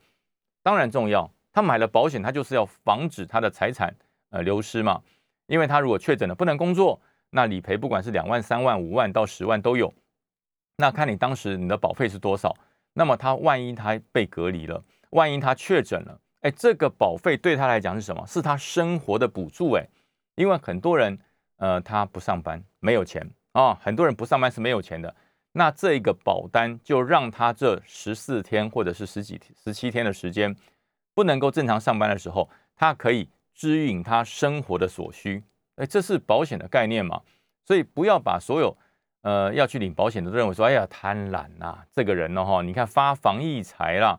[0.62, 1.30] 当然重要。
[1.52, 3.92] 他买了保险，他就是要防止他的财产
[4.30, 5.02] 呃流失嘛，
[5.48, 9.92] 因为他如果确诊了不能工作，那理赔不管是两万、三万、五万到十万都有，
[10.76, 12.56] 那看你当时你的保费是多少。
[12.92, 14.80] 那么他万一他被隔离了，
[15.10, 18.24] 万一他确诊了，哎，这个保费对他来讲是什么？
[18.28, 19.84] 是他生活的补助哎，
[20.36, 21.18] 因为很多人
[21.60, 25.14] 呃他不上班没有钱啊，很多人不上班是没有钱的，
[25.52, 30.54] 那这个保单就让他这十四天或者是十几天十七天的时间。
[31.12, 35.42] 不能够正常上班的时候，他可以支引他生活的所需，
[35.76, 37.20] 哎，这是保险的概念嘛？
[37.66, 38.74] 所以不要把所有
[39.22, 44.18] 呃要去领保险的都认为说，哎呀贪婪呐，这个人呢哈，你看发防疫财啦，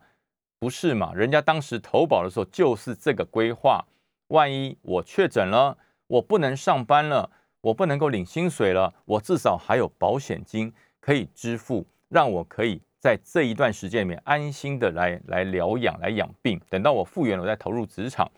[0.60, 1.14] 不是嘛？
[1.16, 3.84] 人家当时投保的时候就是这个规划，
[4.28, 5.78] 万一我确诊了，
[6.12, 7.30] 我不能上班了，
[7.62, 12.82] 我不能够领薪水了，我至少还有保险金可以支付，让我可以。
[13.00, 18.30] 在这一段时间里面，安心的来来疗养、来养病，等到我复原了，我再投入职场，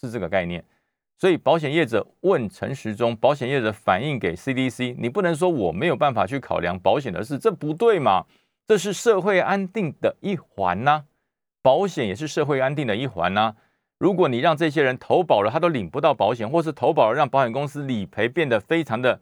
[0.00, 0.62] 是这个概念。
[1.16, 8.26] 所以保险业者问陈时中，保险业者反映给 CDC，你不能说我没有办法去考量保险的事，这不对嘛？
[8.66, 11.04] 这是社会安定的一环呐，
[11.62, 13.54] 保险也是社会安定的一环呐。
[14.02, 19.20] 如果你让这些人投保了，他都领不到保险，或是投保了让保险公司理赔变得非常的、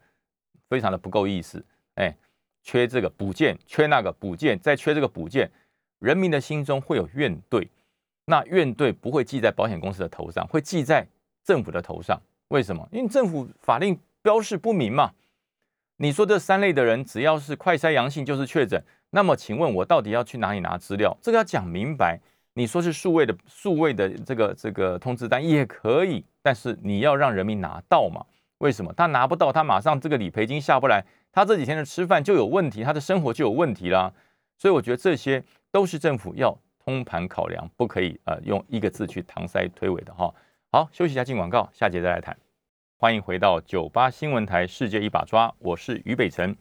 [0.71, 1.63] 非常的不够意思，
[1.97, 2.17] 哎。
[2.63, 5.51] 缺这个补件，缺那个补件，再缺这个补件，
[5.99, 7.67] 人民的心中会有怨怼。
[8.27, 11.07] 那怨怼不会记在保险公司的头上，会记在
[11.43, 12.21] 政府的头上。
[12.49, 12.87] 为什么？
[12.93, 15.13] 因为政府法令标示不明嘛。
[15.97, 18.83] 你说这三类的人，只要是快筛阳性就是确诊。
[19.11, 21.17] 那么，请问我到底要去哪里拿资料？
[21.23, 22.21] 这个要讲明白。
[22.55, 28.25] 你说是数位的数位的这个这个通知单也可以，但是你要让人民拿到嘛？
[28.59, 28.93] 为什么？
[28.95, 31.05] 他拿不到，他马上这个理赔金下不来。
[31.33, 34.13] 他这几天的吃饭就有问题，他的生活就有问题啦，
[34.59, 40.35] 所以我觉得这些都是政府要通盘考量，不可以呃用一个字去搪塞推诿的哈。
[40.73, 42.37] 好，休息一下进广告，下节再来谈。
[42.97, 46.55] 欢迎回到九八新闻台《世界一把抓》，我是于北辰。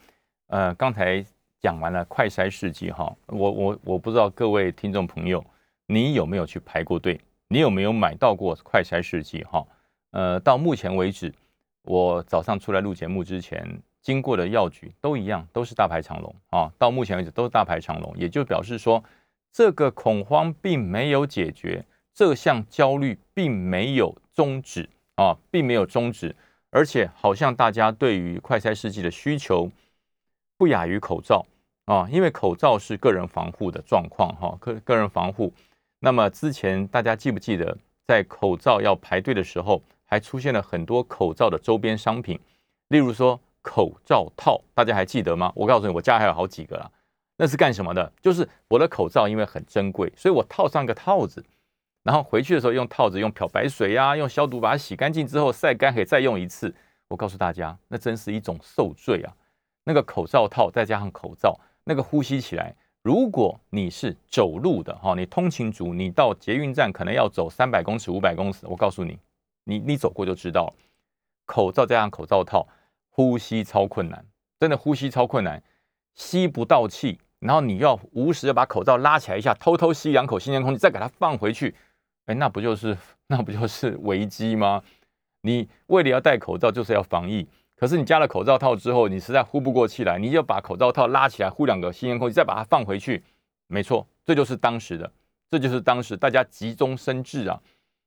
[0.48, 1.26] 呃，刚才
[1.60, 5.44] 讲完了快筛试剂哈，我我我不知道各位听众朋友，
[5.92, 7.20] 你有没有去排过队？
[7.48, 9.66] 你有没有买到过快筛试剂哈？
[10.12, 11.34] 呃，到目前为止，
[11.82, 13.82] 我早上出来录节目之前。
[14.02, 16.72] 经过的药局都一样，都是大排长龙啊！
[16.78, 19.04] 到目前为止都是大排长龙，也就表示说，
[19.52, 26.34] 这个恐慌并没有解决，这项焦虑并没有终止啊，并没有终止，
[26.70, 29.70] 而且好像大家对于快筛试剂的需求
[30.58, 31.46] 不亚于口罩
[31.84, 35.52] 啊，因为口罩是个人防护的状况哈，个个人防护。
[36.00, 42.40] 那么之前大家记不记得，在口罩要排队的时候，还出现了很多口罩的周边商品，
[42.90, 43.40] 例如说。
[43.62, 45.52] 口罩套，大家还记得吗？
[45.54, 46.90] 我告诉你，我家还有好几个啦。
[47.36, 48.12] 那是干什么的？
[48.22, 51.44] 就是我的口罩因为很珍贵，所以我套上个套子，
[52.04, 56.74] 然后回去的时候用套子用漂白水呀，用消毒把它洗干净之后晒干，可以再用一次。
[57.10, 59.34] 我告诉大家，那真是一种受罪啊！
[59.84, 68.68] 那个口罩套再加上口罩，那个呼吸起来，如果你是走路的哈，你通勤族，你到捷运站可能要走三百公尺、五百公尺。
[68.68, 69.18] 我告诉你，
[69.64, 70.74] 你你走过就知道，
[71.46, 72.68] 口罩加上口罩套。
[73.12, 74.24] 呼吸超困难，
[74.62, 75.62] 真的呼吸超困难，
[76.16, 81.76] 吸不到气，然后你要无时的把口罩拉起来一下，偷偷吸两口新鲜空气，再给它放回去，
[82.28, 84.82] 哎，那不就是那不就是危机吗？
[85.42, 87.46] 你为了要戴口罩，就是要防疫，
[87.80, 93.24] 可是你加了口罩套之后，你实在呼不过气来，你就把口罩套拉起来，呼两个新鲜空气，再把它放回去，
[93.68, 95.10] 没错，这就是当时的，
[95.50, 97.58] 这就是当时大家急中生智啊。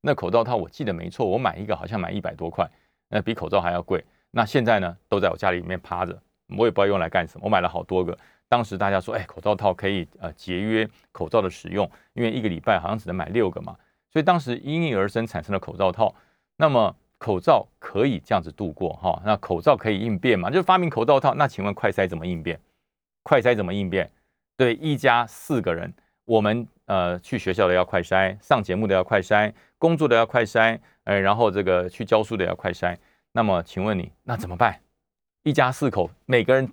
[0.03, 2.69] 那口罩套我记得没错，我买一个好像买一百多块，
[3.09, 4.05] 那比口罩还要贵。
[4.31, 6.21] 那现在呢，都在我家里面趴着，
[6.59, 7.47] 我也不知道用来干什么。
[7.47, 13.75] 我买了好多个，当时大家说，哎，口罩套可以呃节约口罩的使用，因为一个礼拜好像只能买六个嘛，
[14.13, 16.15] 所以当时因应而生产生了口罩套。
[16.57, 20.51] 那么口罩可以这样子度过哈，那口罩可以应变嘛？
[20.51, 21.33] 就是发明口罩套。
[21.35, 22.59] 那请问快筛怎么应变？
[23.23, 24.11] 快筛怎么应变？
[24.57, 32.99] 对，一家四个人，我们呃去学校的要快筛，上节目的要快筛，工作的要快筛，哎，然后这个去教书的要快筛。
[33.31, 34.81] 那么，请问你那怎么办？
[35.45, 36.73] 一家四口，每个人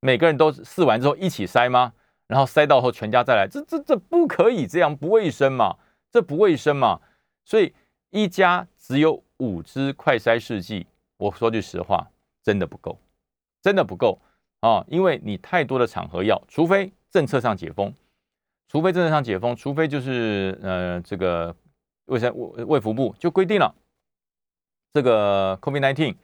[0.00, 1.92] 每个人都试完之后一起塞吗？
[2.26, 5.76] 然后塞到后全家再来，这这这不可以这样，不卫生嘛？
[6.10, 7.00] 这不卫生嘛？
[7.44, 7.72] 所以
[8.10, 12.10] 一家只有五支快筛试剂，我说句实话，
[12.42, 12.98] 真的不够，
[13.62, 14.18] 真的不够。
[14.60, 17.92] 啊，因为你太多的场合要，除非政策上解封，
[18.66, 21.54] 除非政策上解封，除非就是呃这个
[22.06, 23.74] 卫生卫卫福部就规定了，
[24.94, 26.16] 这个 COVID-19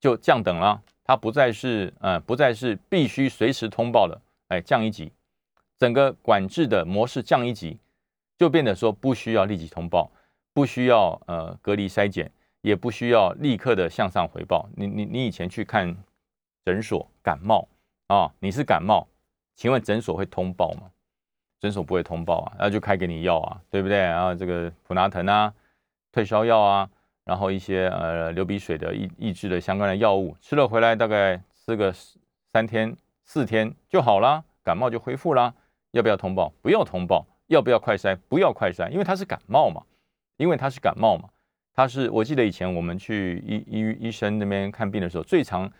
[0.00, 5.10] 就降等了，它不再是呃不再是必须随时通报的，哎降一级，
[5.78, 7.78] 整个管制的模式降一级，
[8.36, 10.10] 就变得说不需要立即通报，
[10.52, 12.30] 不需要呃隔离筛检，
[12.68, 14.68] 也不需要立刻的向上回报。
[14.76, 15.96] 你你你以前去看
[16.66, 17.66] 诊所感冒。
[18.08, 19.06] 啊，你是感冒，
[19.54, 20.90] 请问诊所会通报吗？
[21.60, 23.98] 诊所不会通报啊，那就开给你药啊，对不对？
[23.98, 25.52] 然后这个普拿疼啊，
[26.10, 26.90] 退烧药啊，
[27.24, 31.92] 然后一些呃流鼻水的抑抑制的相关的药物，吃了回来大概吃个
[32.52, 35.54] 三天四天就好了，感冒就恢复啦。
[35.90, 36.52] 要不要通报？
[36.62, 37.26] 不要通报。
[37.48, 38.16] 要不要快筛？
[38.28, 39.82] 不要快筛，因为他是感冒嘛，
[40.36, 41.28] 因为他是感冒嘛，
[41.78, 45.70] 他是我记得以前我们去医医医生那边看病的时候，最常。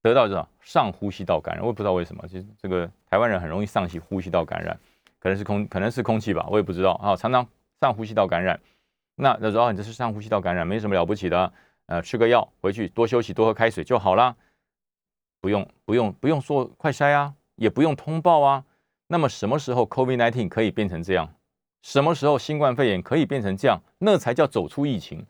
[0.00, 4.78] 得到这种上呼吸道感染，我也不知道为什么，其实这个台湾人很容易上呼呼吸道感染，
[5.18, 7.46] 可能是空可能是空气吧，我也不知道啊，常常
[7.80, 8.58] 上呼吸道感染。
[9.16, 11.50] 那那时候你这是上呼吸道感染，没什么了不起的，
[11.86, 14.36] 呃，吃个药回去多休息多喝开水就好了，
[15.40, 18.64] 不用不用不用做快筛啊，也不用通报啊。
[19.06, 21.34] 那么什么时候 COVID-19 可以变成这样？
[21.80, 23.80] 什么时候新冠肺炎可以变成这样？
[24.00, 25.24] 那才叫走出疫情。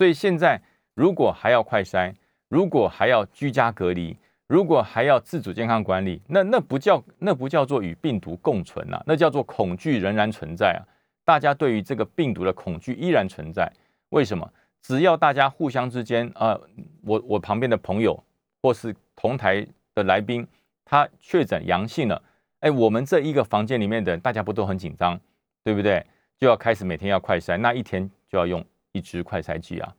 [0.00, 0.58] 所以现在
[0.94, 2.14] 如果还要快筛。
[2.48, 4.16] 如果还要居家隔离，
[4.48, 10.80] 如果还要自主健康管理，那那不叫那不叫做与病毒共存啊，那叫做恐惧仍然存在啊！
[11.22, 13.70] 大家对于这个病毒的恐惧依然存在。
[14.08, 14.50] 为什么？
[14.82, 16.58] 只要大家互相之间啊，
[17.02, 18.18] 我我旁边的朋友
[18.62, 20.44] 或是同台的来宾，
[20.84, 22.20] 他确诊阳性了，
[22.60, 25.20] 哎，我们这一个房间里面的，大家不都很紧张，
[25.62, 26.04] 对不对？
[26.36, 29.94] 就要开始每天要快筛，那一天就要用一支快筛剂啊。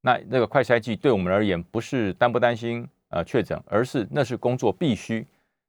[0.00, 5.26] 那那个快筛剂对我们而言不是担不担心呃确诊，而是那是工作必须，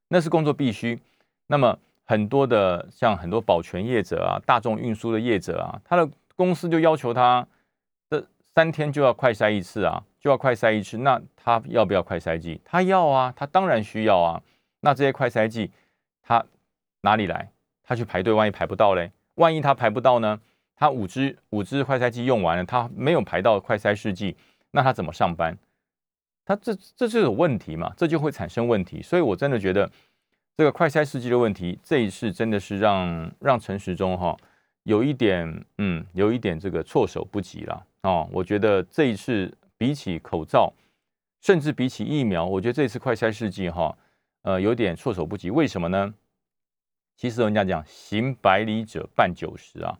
[0.10, 1.00] 那是工作必须。
[1.48, 7.48] 那么很多的像很多保全业者啊、大众运输的业者啊，他的公司就要求他
[8.10, 10.98] 这三天就要快筛一次啊，就要快筛一次。
[10.98, 12.62] 那他要不要快筛剂？
[12.64, 14.42] 他要啊，他当然需要啊。
[14.82, 15.72] 那这些快筛剂
[16.22, 16.46] 他
[17.02, 17.50] 哪里来？
[17.84, 19.12] 他去排队，万一排不到嘞？
[19.36, 20.40] 万一他排不到呢？
[20.80, 24.38] 他五支五支快筛剂用完了，他没有排到快筛试剂，
[24.72, 25.58] 那他怎么上班？
[26.46, 27.92] 他这这就有问题嘛？
[27.98, 29.02] 这就会产生问题。
[29.02, 29.90] 所以我真的觉得
[30.56, 34.38] 这个快筛试剂的问题，这一次真的是让让陈时中哈
[34.84, 38.30] 有一点嗯有一点这个措手不及了哦。
[38.32, 40.72] 我觉得这一次比起口罩，
[41.42, 43.98] 甚至比起疫苗，我觉得这次快筛试剂哈
[44.44, 45.50] 呃有点措手不及。
[45.50, 46.14] 为什么呢？
[47.18, 49.98] 其实人家讲行百里者半九十啊。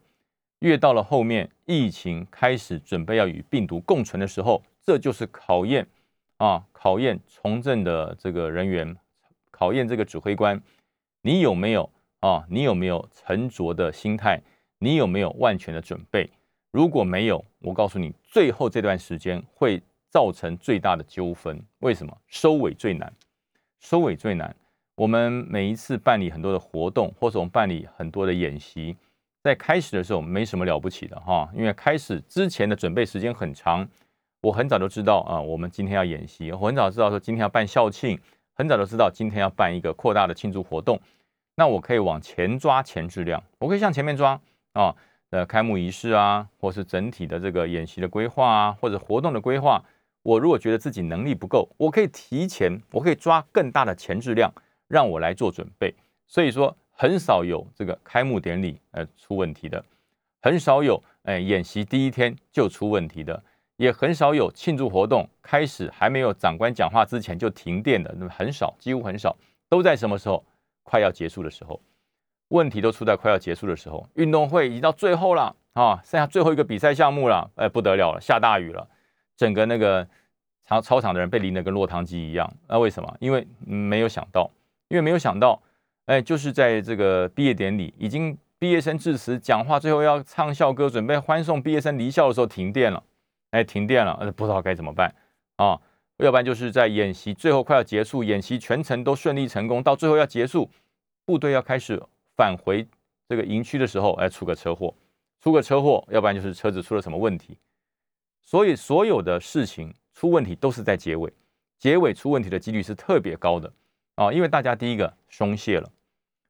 [0.60, 5.88] 越到了后面，疫情开始准备要与病毒共存的时候，这就是考验
[6.38, 8.96] 啊，考验从政的这个人员，
[9.52, 10.62] 考验这个指挥官，
[11.22, 11.90] 你有没有
[12.22, 12.46] 啊？
[12.50, 14.42] 你有没有沉着的心态？
[14.80, 16.30] 你有没有万全的准备？
[16.72, 21.62] 如果没有，我告诉你，最后这段时间会造成最大的纠纷。
[21.80, 22.16] 为什么？
[22.28, 23.12] 收尾最难，
[23.80, 24.56] 收尾最难。
[24.96, 28.96] 我们每一次办理很多的活动，或者我们办理很多的演习。
[29.48, 33.88] 在开始的时候没什么了不起的哈，因为开始之前的准备时间很长，
[34.42, 38.20] 我很早就知道啊，我们今天要演习，我很早知道说今天要办校庆，
[38.54, 41.00] 很早就知道今天要办一个扩大的庆祝活动，
[41.56, 44.38] 那我可以往前抓前质量，我可以向前面抓
[44.74, 44.94] 啊，
[45.30, 49.82] 呃，开幕仪式啊，或是整体的这个演习的规划啊，或者活动的规划，
[50.24, 54.52] 我如果觉得自己能力不够，我可以提前，我可以抓更大的前质量，
[54.90, 55.96] 让我来做准备，
[56.28, 56.76] 所以说。
[57.00, 59.84] 很少有这个开幕典礼呃出问题的，
[60.42, 63.42] 很少有哎演习第一天就出问题的，
[63.76, 69.38] 也很少有庆祝活动开始还没有长官讲话之前就停电的，那么很少，几乎很少，
[69.70, 70.44] 都在什么时候
[70.82, 71.80] 快要结束的时候，
[72.48, 74.04] 问题都出在快要结束的时候。
[74.16, 78.90] 运动会已经到最后了啊，剩下最后一个比赛项目了，哎不得了了，下大雨了，
[79.36, 80.08] 整个那个
[80.64, 82.52] 操操场的人被淋得跟落汤鸡一样。
[82.68, 83.18] 那为什么？
[83.20, 84.50] 因为没有想到，
[84.88, 85.62] 因为没有想到。
[86.08, 93.04] 哎，就是在这个毕业典礼，已经毕业生致辞讲话，最后要唱校歌，准备欢送毕业生离校的时候，停电了。
[93.52, 95.14] 哎，停电了，不知道该怎么办
[95.58, 95.80] 啊？
[96.18, 100.70] 要不然就是在演习最后快要结束，演习全程都顺利成功，到最后要结束，
[101.26, 102.02] 部队要开始
[102.36, 102.88] 返回
[103.28, 104.94] 这个营区的时候，哎，出个车祸，
[105.42, 107.58] 出个车祸，要不然就是车子出了什么问题。
[108.42, 111.32] 所以所有的事情出问题都是在结尾，
[111.78, 113.72] 结尾出问题的几率是特别高的
[114.16, 115.90] 啊，因为大家第一个松懈了。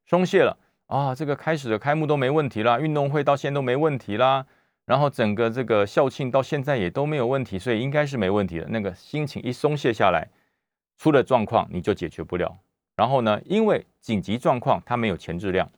[0.08, 1.14] 松懈了啊！
[1.14, 4.46] 这个开始的开幕都没问题啦，运动会到现在都没问题啦，
[4.86, 8.66] 然后整个这个校庆到现在也都没有问题，所以应该是没问题的。
[8.70, 10.26] 那个心情一松懈下来，
[10.96, 12.56] 出了状况你就解决不了，
[12.96, 15.70] 然后呢，因为紧急状况它没有前置量，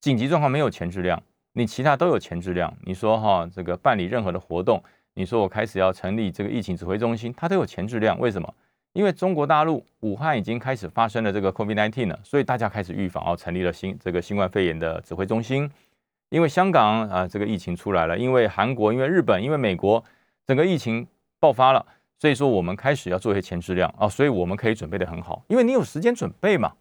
[0.00, 1.20] 紧急状况没有前置量，
[1.54, 2.72] 你其他都有前置量。
[2.84, 4.80] 你说哈，这个办理任何的活动，
[5.14, 8.16] 你说我开始要成立这个疫情指挥中心，它都有前置量。
[8.20, 8.54] 为什么？
[8.94, 15.68] 因为中国大陆武汉已经开始发生了这个 COVID-19 了，所以大家开始预防，哦，成立了新这个新冠肺炎的指挥中心。
[16.30, 20.02] 因为香港啊，这个疫情出来了，因为韩国、因为日本、因为美国，
[20.46, 21.06] 整个疫情
[21.40, 21.84] 爆发了，
[22.18, 26.72] 所以说我们开始要做一些前置量啊，所以我们可以准备的很好，因为你有时间准备嘛，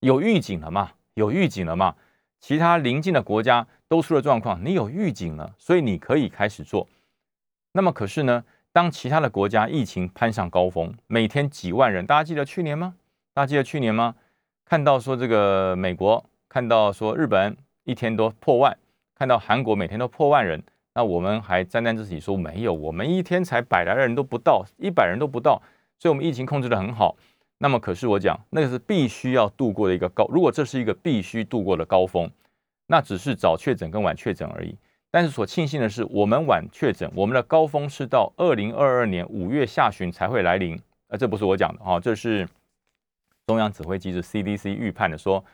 [0.00, 1.94] 有预警了嘛，有预警了嘛，
[2.40, 6.86] 其他邻近的国家都出了状况，你有预警了，所以你可以开始做。
[7.72, 8.44] 那么可是呢？
[8.74, 12.96] 当其他的国家疫情攀上高峰，每天几万人，大家记得去年吗？
[13.32, 14.16] 大家记得去年吗？
[14.64, 18.76] 看到说这个美国，看到说日本一天都破万，
[19.14, 20.60] 看到韩国每天都破万人，
[20.94, 25.62] 那我们还沾沾自喜说没有，我们一天才百来人都不到，一百人都不到，
[26.00, 27.14] 所以我们疫情控制的很好。
[27.58, 32.28] 那么可是我讲，那个是必须要度过的一个高，如果这是一个必须度过的高峰，
[32.88, 34.76] 那只是早确诊跟晚确诊而已。
[35.14, 40.76] 但是所庆幸的是，我们晚确诊，我们的高峰是到二零二二年五月下旬才会来临。
[41.06, 42.48] 呃，这不是我讲的哈，这是
[43.46, 45.44] 中央指挥机制 CDC 预判的，说，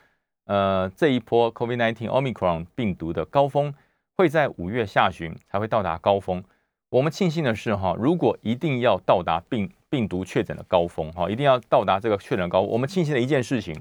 [0.45, 3.71] 呃，这一波 COVID-19 Omicron 病毒的高峰
[4.17, 6.43] 会在五月下旬才会到达高峰。
[6.89, 13.79] 我们庆幸的是哈，如果一定要到达病病毒确诊的高峰哈，一定要到达这个确诊高，我们庆幸的一件事情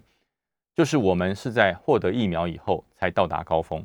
[0.76, 3.82] 就是我们是在获得疫苗以后才到达高峰。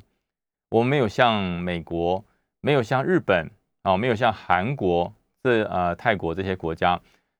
[0.75, 2.21] 我们没有像美国，
[2.59, 3.49] 没有像日本
[3.83, 6.99] 啊，没有像韩国这呃泰国这些国家，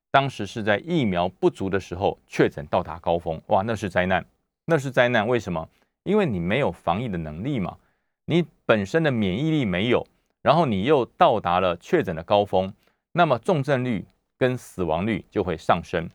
[0.09, 4.25] 当时是在疫苗不足的时候确诊到达高峰，哇，那是灾难，
[4.67, 5.27] 那是灾难。
[5.27, 5.67] 为什么？
[6.03, 7.75] 因为你没有防疫的能力嘛，
[8.23, 10.07] 你本身的免疫力没有，
[10.41, 12.73] 然后你又到达了确诊的高峰，
[13.11, 14.05] 那么重症率
[14.37, 16.09] 跟死亡率就会上升，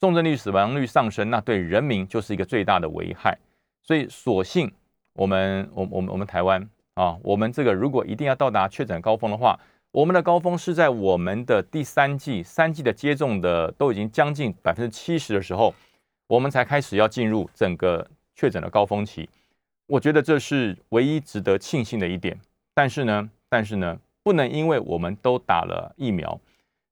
[0.00, 3.38] 重症率、死亡率上升，那对人民就是一个最大的危害。
[3.84, 4.72] 所以，索性。
[5.16, 9.58] 我们我我们我们台湾啊，我们这个如果一定要到达确诊高峰的话，
[9.90, 15.74] 我们的高峰是在我们的第三季，三季的接种的都已经将近百分之七十的时候，
[16.26, 19.28] 我们才开始要进入整个确诊的高峰期。
[19.86, 22.38] 我觉得这是唯一值得庆幸的一点。
[22.74, 26.38] 但是呢，但是呢，不能因为我们都打了疫苗，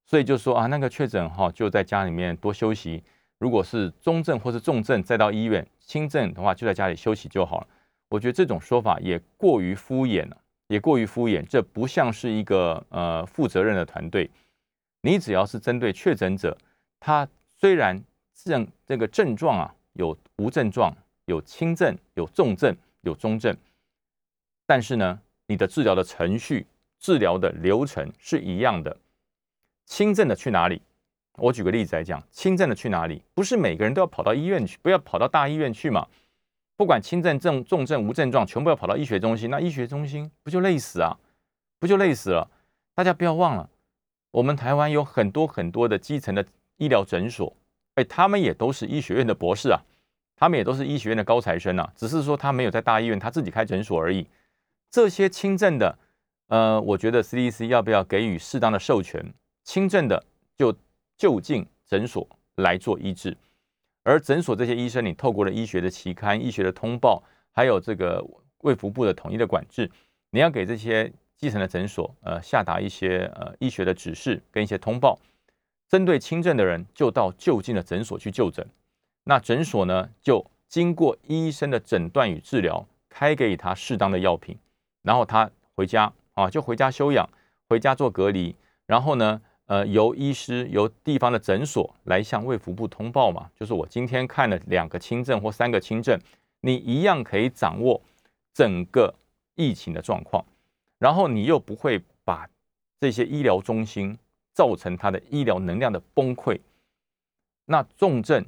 [0.06, 3.02] 所以就说啊，那个确诊哈就在家里面多休息。
[3.38, 7.66] 如果是中症或是重症再到医院，轻症的话就在家里休息就好了。
[8.14, 10.36] 我觉得这种说法也过于敷衍了，
[10.68, 11.44] 也过于敷衍。
[11.48, 14.30] 这不像是一个呃负责任的团队。
[15.00, 16.56] 你只要是针对确诊者，
[17.00, 18.00] 他虽然
[18.32, 23.56] 症这个症状啊有无症状、有轻症、有重症、有中症，
[24.64, 26.68] 但是呢，你的治疗的程序、
[27.00, 28.96] 治疗的流程是一样的。
[29.86, 30.80] 轻症的去哪里？
[31.38, 33.20] 我举个例子来讲，轻症的去哪里？
[33.34, 36.06] 不是每个人都要跑到医院去，不要跑到大医院去嘛。
[36.76, 41.16] 不管轻症、重重症、无症状，全部要跑到医学中心，那医学中心不就累死啊？
[41.78, 42.50] 不就累死了？
[42.94, 43.68] 大家不要忘了，
[44.30, 46.44] 我们台湾有很多很多的基层的
[46.78, 47.54] 医疗诊所，
[47.94, 49.80] 哎，他们也都是医学院的博士啊，
[50.36, 54.26] 他们也都是医学院的高材生啊，只是说他没有在大医院他自己开诊所而已。
[54.90, 55.98] 这些轻症的，
[56.48, 59.24] 呃，我觉得 CDC 要不要给予适当的授权？
[59.64, 60.24] 轻症的
[60.56, 60.76] 就
[61.16, 63.36] 就近诊所来做医治。
[64.04, 68.22] 而诊所这些医生，你透过了医学的期刊、医学的通报，还有这个
[68.58, 69.90] 卫福部的统一的管制，
[70.30, 75.18] 你要给这些基层的诊所，呃，下达一些呃医学的指示跟一些通报，
[75.88, 78.64] 针对轻症的人，就到就近的诊所去就诊。
[79.24, 84.58] 那诊所呢，就经过医生的诊断与治疗，开给他适当的药品，
[85.02, 87.28] 然后他回家啊，就回家休养，
[87.68, 88.54] 回家做隔离，
[88.86, 89.40] 然后呢。
[89.66, 96.20] 呃，由医师由地方的诊所来向卫福部通报嘛，就是我今天看了两个轻症或三个轻症，
[96.60, 97.98] 你一样可以掌握
[98.52, 99.14] 整个
[99.54, 100.44] 疫情的状况，
[100.98, 102.46] 然后你又不会把
[103.00, 104.18] 这些医疗中心
[104.52, 106.60] 造成它的医疗能量的崩溃。
[107.64, 108.44] 那重症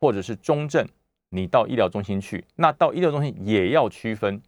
[0.00, 0.88] 或者是中症，
[1.28, 4.40] 你到医疗中心去，那到医疗中心也要区分，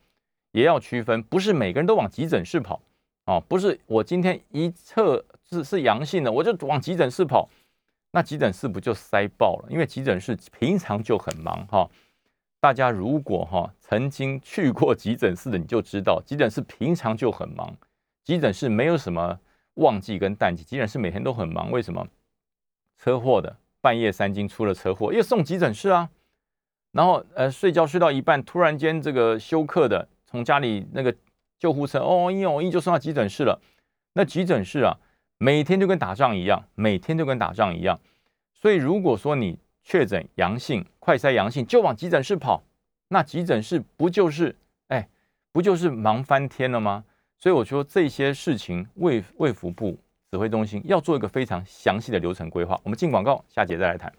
[0.52, 2.80] 也要区分，不是每个人都往急诊室跑
[3.26, 5.22] 哦，不是我今天一测。
[5.50, 7.48] 是是阳性的，我就往急诊室跑，
[8.10, 9.68] 那急诊室不就塞爆了？
[9.70, 11.88] 因为急诊室平常就很忙哈。
[12.58, 17.76] 大家如果哈曾经去过急诊室的，你就知道急诊室平常就很忙。
[18.24, 19.38] 急诊室没有什么
[19.74, 21.70] 旺季跟淡季，急诊室每天都很忙。
[21.70, 22.04] 为什么？
[22.98, 26.10] 车祸的半夜三更出了车祸，要送急诊室啊。
[26.90, 31.14] 然后呃睡觉睡到一半，突然间这个休克的从家里那个
[31.60, 33.60] 救护车哦一哦一就送到急诊室了。
[34.14, 34.98] 那急诊室啊。
[35.38, 38.00] 每天就跟打仗一样，每天就跟打仗一样。
[38.54, 42.62] 所以，如果说你确诊阳性、快筛阳性就往急诊室跑，
[43.08, 44.56] 那急诊室不就是
[44.88, 45.08] 哎，
[45.52, 47.04] 不就是忙翻天了吗？
[47.38, 49.98] 所以我说这些事情，卫卫福部
[50.30, 52.80] 指挥中心要做一个非常详细的流程规划。
[52.82, 54.12] 我们进广告，下节再来谈。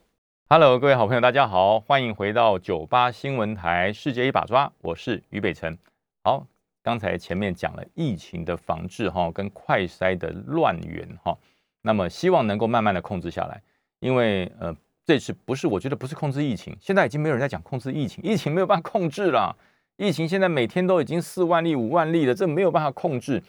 [0.49, 5.78] Hello，各位好朋友，大家好，欢迎回到九八新闻台《世界一把抓》，我是于北辰。
[6.24, 6.45] 好，
[6.88, 11.38] 刚才前面讲了疫情的防治哈，跟快筛的乱源哈，
[11.81, 13.61] 那么希望能够慢慢的控制下来，
[13.99, 14.73] 因为呃。
[15.05, 19.55] 这次不是，我觉得不是控制疫情，现在已经没有人在讲控制疫情，疫情没有办法控制了。
[19.95, 23.41] 疫情现在每天都已经四万例、五万例了，这没有办法控制。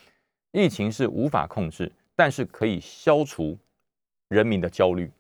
[0.53, 3.59] 疫情是无法控制，但是可以消除
[4.29, 5.11] 人民的焦虑。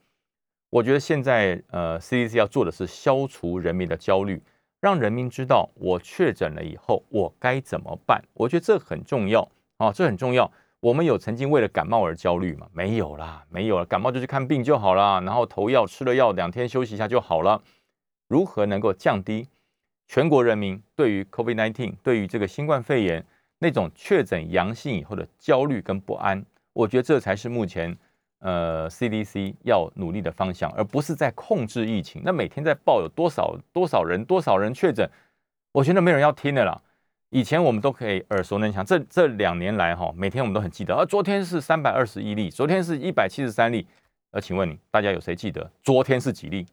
[0.71, 4.41] 我觉得现在呃，CDC 要做的是消除人民的焦虑，
[4.81, 8.22] 让人民知道我确诊了以后我该怎么办。
[8.35, 9.49] 我觉得这很重要
[9.79, 10.51] 啊，这很重要。
[10.81, 12.68] 我们有曾经为了感冒而焦虑吗？
[12.72, 13.85] 没有啦，没有了。
[13.85, 17.61] 感冒就去看病就好了，然后投药，吃了药，两天休息一下就好了。
[18.29, 19.49] 如何能够降低
[20.07, 23.26] 全国人民对于 COVID-19、对于这个新冠肺炎
[23.59, 26.45] 那种确诊阳性以后的焦虑跟不安？
[26.72, 27.97] 我觉得这才是目前
[28.41, 32.22] 呃 CDC 要努力的方向，而不是在控制疫情。
[32.24, 35.09] 那每天在报有多少多少人多少人确诊，
[35.72, 36.80] 我觉得没人要听的啦。
[37.30, 40.95] 以前我们都可以耳熟能详，这这两年来哈，每天我们都很记得。
[40.95, 43.86] 而昨天是三百二十一例，昨天是一百七十三例。
[44.30, 46.66] 呃，请问你，大家有谁记得昨天是几例？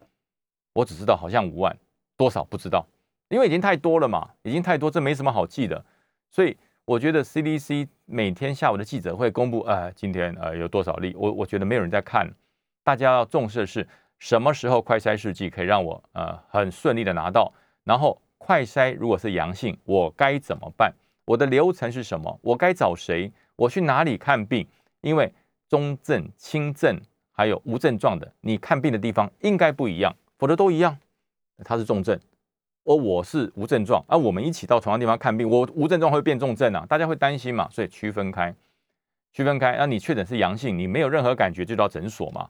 [0.73, 1.77] 我只知道好像五万，
[2.15, 2.85] 多少不知道，
[3.29, 5.83] 因为已经太多了嘛，已经太多，这没什么好记的。
[6.29, 6.55] 所以
[6.85, 11.13] 我觉得 CDC 每天下午的记者会公布，呃，今天呃有多少例？
[11.17, 12.31] 我我觉得没有人在看，
[12.83, 13.87] 大家要重视的是
[14.19, 18.19] 什么时候快筛试剂可以让我呃很顺利的拿到，然后。
[18.37, 20.93] 快筛如果是阳性，我该怎么办？
[21.25, 22.39] 我的流程是什么？
[22.43, 23.31] 我该找谁？
[23.55, 24.67] 我去哪里看病？
[25.01, 25.33] 因为
[25.67, 30.95] 中症、轻症还有无症状的，你看病的地方应该不一样，否则都一样。
[31.63, 32.19] 他是重症，
[32.85, 37.67] 而我是无症状，啊我们一起到同样地方看病，我无症状会变重症啊，大家会担心嘛？
[37.69, 38.55] 所以区分开，
[39.33, 39.75] 区分开。
[39.77, 42.49] 那你确诊是阳性，你没有任何感觉，就到诊所嘛？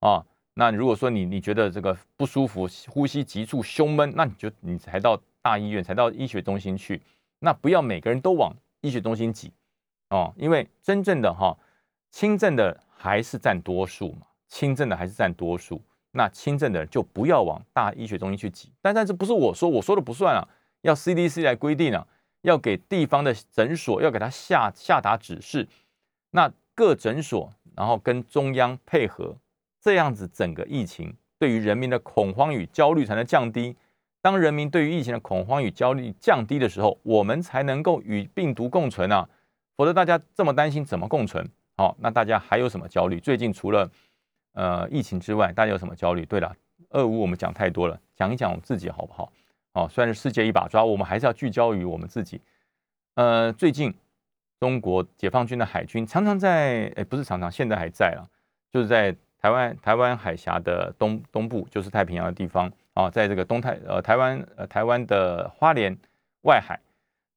[0.00, 0.24] 啊？
[0.54, 7.02] 那如果说你你觉得这个不舒服，呼吸急促、胸闷，那你就你才到大医院，才到医学中心去。
[7.40, 8.50] 那不要每个人都往
[8.80, 9.52] 医学中心挤
[10.08, 11.54] 哦，因为真正的哈
[12.10, 15.82] 轻症的还是占多数嘛，轻症的还是占多数。
[16.16, 18.72] 那轻症的人就不要往大医学中心去挤。
[18.82, 20.48] 但但是不是我说，我说的不算啊，
[20.82, 22.06] 要 CDC 来规定啊，
[22.42, 25.68] 要给地方的诊所要给他下下达指示。
[26.30, 29.36] 那各诊所然后跟中央配合。
[29.80, 33.76] 这样子，整个疫情对于人民的恐慌与焦虑才能降低。
[34.20, 39.28] 当人民对于疫情的恐慌与焦虑降低的时候，我们才能够与病毒共存啊！
[39.76, 41.48] 否则大家这么担心，怎么共存？
[41.76, 43.20] 好，那大家还有什么焦虑？
[43.20, 43.88] 最近除了
[44.56, 46.26] 呃疫情之外，大家有什么焦虑？
[46.26, 46.52] 对了，
[46.90, 49.32] 俄乌我们讲太多了，讲一讲我们自己好不好？
[49.72, 52.40] 好，虽然是世界一把抓，我们还是要聚焦于我们自己。
[53.14, 53.94] 呃，最近
[54.58, 58.26] 中国解放军的海军常常在，哎，不是常常，现在还在啊，
[58.72, 59.14] 就是在。
[59.38, 65.96] 台湾台湾海峡的东东部就是太平洋的地方啊，在这个东太呃台湾呃台湾的花莲
[66.40, 66.80] 外海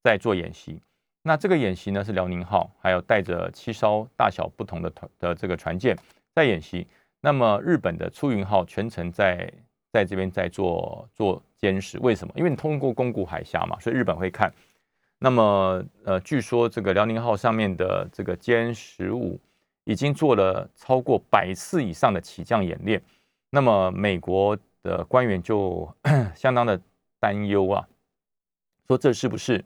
[0.01, 0.81] 在做演习。
[1.21, 5.95] 那这个演习呢是辽宁号，还有带着七艘大小不同的团的这个船舰
[6.33, 6.87] 在演习。
[7.21, 9.51] 那么日本的出云号全程在
[9.91, 11.99] 在这边在做做监视。
[11.99, 12.33] 为什么？
[12.35, 14.53] 因为你通过宫古海峡嘛，所以日本会看。
[15.19, 19.39] 那么呃，据说这个辽宁号上面的这个歼十五。
[19.85, 23.01] 已经做了超过百次以上的起降演练，
[23.49, 25.91] 那么美国的官员就
[26.35, 26.79] 相当的
[27.19, 27.87] 担忧啊，
[28.87, 29.65] 说这是不是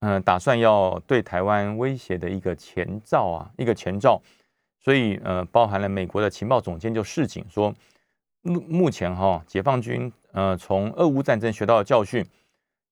[0.00, 4.20] 嗯打算要对台湾威胁的一个前兆啊，一个前兆？
[4.86, 7.74] 所以呃，包含了美国的情报总监就示警说，
[8.42, 12.24] 目目前哈解放军呃从俄乌战争学到的教训，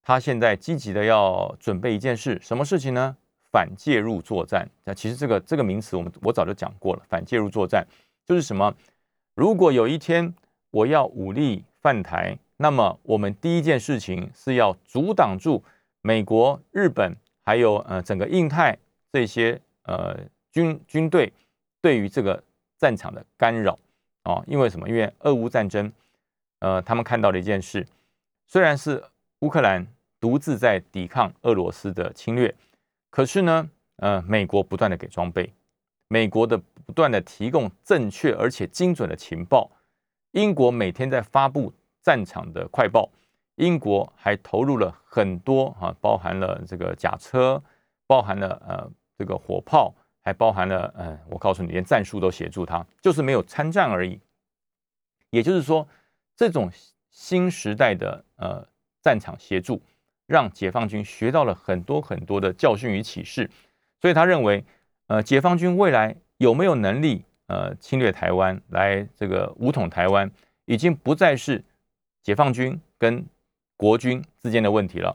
[0.03, 3.17] 他现在积极的要准备一件事，什么事情呢？
[3.53, 7.03] 反介入作战，那其实这个这个名词，我们我早就讲过了。
[7.09, 7.87] 反介入作战
[8.27, 8.75] 就是什么？
[9.37, 10.35] 如果有一天
[10.73, 15.63] 我要武力犯台，那么我们第一件事情是要阻挡住
[16.03, 17.15] 美国、日本
[17.45, 18.77] 还有呃整个印太
[19.13, 20.19] 这些呃
[20.51, 21.33] 军军队
[21.85, 22.43] 对于这个
[22.79, 23.79] 战场的干扰
[24.23, 24.43] 啊。
[24.47, 24.89] 因为什么？
[24.89, 25.93] 因为俄乌战争，
[26.61, 27.87] 呃，他们看到了一件事，
[28.47, 29.05] 虽然是
[29.41, 29.87] 乌克兰
[30.19, 32.55] 独自在抵抗俄罗斯的侵略。
[33.11, 35.53] 可是呢，呃，美国不断的给装备，
[36.09, 36.57] 美国的
[36.87, 39.71] 不断的提供正确而且精准的情报，
[40.31, 41.71] 英国每天在发布
[42.01, 43.11] 战场的快报，
[43.57, 47.63] 英国还投入了很多啊，包含了这个甲车，
[48.07, 49.95] 包含了呃这个火炮，
[50.25, 54.19] 还包含了呃，我告诉你，连战术都协助他，就是没有参战而已。
[55.29, 55.87] 也就是说，
[56.35, 56.71] 这种
[57.11, 58.67] 新时代的呃
[59.03, 59.83] 战场协助，
[60.27, 63.51] 让解放军学到了很多很多的教训与启示，
[64.01, 64.65] 所以他认为，
[65.09, 70.31] 呃，解放军未来有没有能力呃侵略台湾，来这个武统台湾，
[70.65, 71.63] 已经不再是
[72.23, 73.27] 解放军跟
[73.77, 75.15] 国军之间的问题了，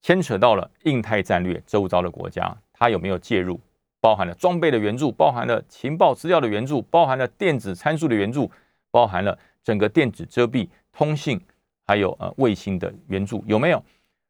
[0.00, 3.58] 牵扯到了印太战略周遭的国家，他有没有介入？
[4.00, 8.50] 包含了装备的援助，包含了情报资料的援助，包含了电子参数的援助，
[8.90, 11.40] 包含了整个电子遮蔽、通信，
[11.86, 13.82] 还有呃卫星的援助，有没有？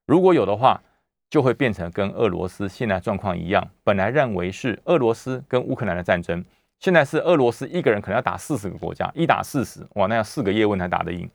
[0.06, 0.82] 如果有的话，
[1.28, 3.62] 就会变成跟俄罗斯现在状况一样。
[3.84, 6.42] 本来认为是俄罗斯跟乌克兰的战争，
[6.78, 11.28] 现在是俄罗斯一个人可能要打四十个国家，一打四十，哇，那要四个叶问才打得赢。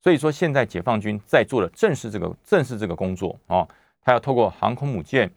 [0.00, 3.66] 所以说，现在解放军在做的正是这个，正是这个工作啊，
[4.00, 5.28] 他要透过航空母舰、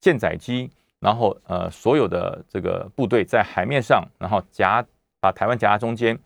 [0.00, 0.70] 舰载机。
[0.98, 4.84] 然后，呃，所有的这个部队在海面上，然后夹
[5.20, 6.18] 把台湾夹在中间，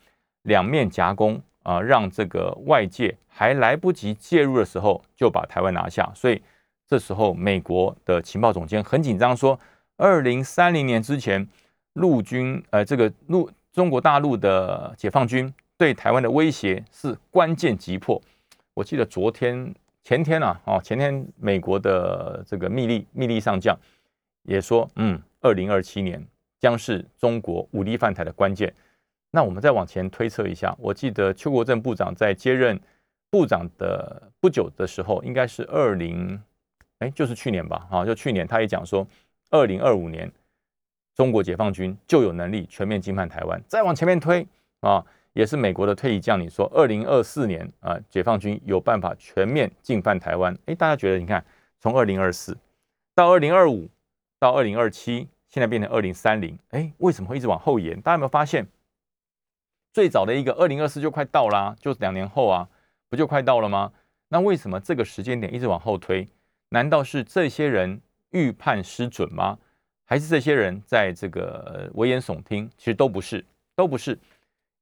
[0.43, 6.09] 两面夹攻啊，让这个外界还来不及介入的时候，就把台湾拿下。
[6.15, 6.41] 所以
[6.87, 9.59] 这时候，美国的情报总监很紧张，说，
[9.97, 11.47] 二零三零年之前，
[11.95, 18.23] 陆军，呃，这个陆中国大陆的解放军对台湾的威胁是关键急迫。
[18.75, 23.77] 我记得昨天、前天啊，哦，前天美国的这个密利密利上将。
[24.43, 26.27] 也说，嗯，二零二七年
[26.59, 28.73] 将是中国武力犯台的关键。
[29.31, 32.81] 那我们再往前推测一下，我记得邱国正部长在接任
[33.31, 36.43] 部长的不久的时候，应该是二零，
[36.99, 39.07] 哎，就是去年吧，啊，就去年，他也讲说，
[39.51, 40.31] 二零二五年
[41.15, 43.63] 中国解放军就有能力全面进犯台湾。
[43.69, 44.45] 再往前面推
[44.81, 50.59] 啊，也是美国的退役将领说，二零二四年啊，解放军有办法全面进犯台湾。
[50.67, 51.45] 哎，大家觉得，你看，
[51.79, 52.59] 从二零二四
[53.15, 53.89] 到二零二五。
[54.41, 58.01] 到二零二七，现在变成二零三零，哎，为什么会一直往后延？
[58.01, 58.67] 大家有没有发现，
[59.93, 62.67] 最早的一个二零二四就快到啦，就两年后啊，
[63.11, 63.93] 不就快到了吗？
[64.29, 66.27] 那为什么这个时间点一直往后推？
[66.71, 69.59] 难道是这些人预判失准吗？
[70.07, 72.71] 还是这些人在这个危言耸听？
[72.79, 73.45] 其实都不是，
[73.77, 74.19] 都不是，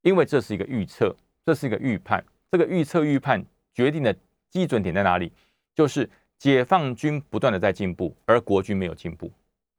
[0.03, 1.13] 因为这是一个预测，
[1.45, 2.23] 这是一个预判。
[2.49, 4.15] 这个预测预判决定的
[4.49, 5.33] 基准点在哪里？
[5.75, 9.29] 就是解放军不断的在进步，而国军没有进步。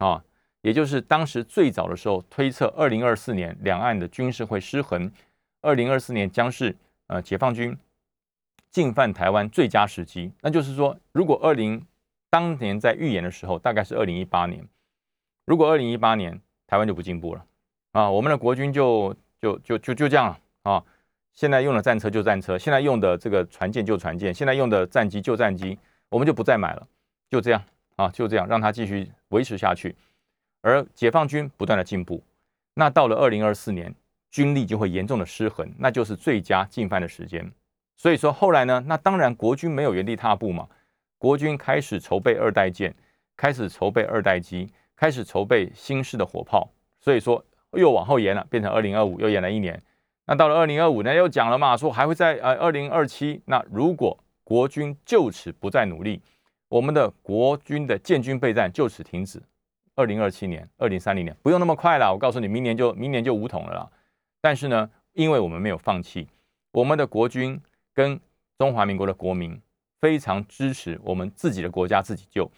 [0.00, 0.24] 啊，
[0.62, 5.12] 也就是当时最早的时候推测，二零二四年两岸的军事会失衡，
[5.60, 6.74] 二零二四年将是
[7.06, 7.76] 呃解放军
[8.70, 10.32] 进犯台湾最佳时机。
[10.40, 11.86] 那就是说，如果二零
[12.30, 14.66] 当年在预言的时候，大概是二零一八年，
[15.44, 17.44] 如果二零一八年台湾就不进步了
[17.92, 20.84] 啊，我们的国军就就就就就这样了啊。
[21.34, 25.78] 现在用的战车就战车，现在用的这个船舰就船舰，现在用的战机就战机，
[26.08, 26.88] 我们就不再买了，
[27.30, 27.62] 就这样。
[28.00, 29.94] 啊，就这样让它继续维持下去，
[30.62, 32.22] 而解放军不断的进步，
[32.72, 33.94] 那到了二零二四年，
[34.30, 37.52] 军力就会严重的失衡，那就是最佳进犯的时间。
[37.96, 40.66] 所以说后来呢，那当然国军没有原地踏步嘛，
[41.18, 42.94] 国军开始筹备二代舰，
[43.36, 46.70] 开始筹备二代机，开始筹备新式的火炮，
[47.00, 49.78] 所以说又往后延了，变成二零二五，又延了一年。
[50.24, 56.22] 那到了二零二五呢，又讲了嘛，说还会在呃二零二七，那如果国军就此不再努力。
[56.70, 59.42] 我们的国军的建军备战就此停止，
[59.96, 62.12] 二零二七年、二零三零年不用那么快了。
[62.12, 63.90] 我告诉你，明年就明年就武统了啦。
[64.40, 66.28] 但是呢，因为我们没有放弃，
[66.70, 67.60] 我们的国军
[67.92, 68.20] 跟
[68.56, 69.60] 中华民国的国民
[70.00, 72.48] 非常支持我们自己的国家自己救，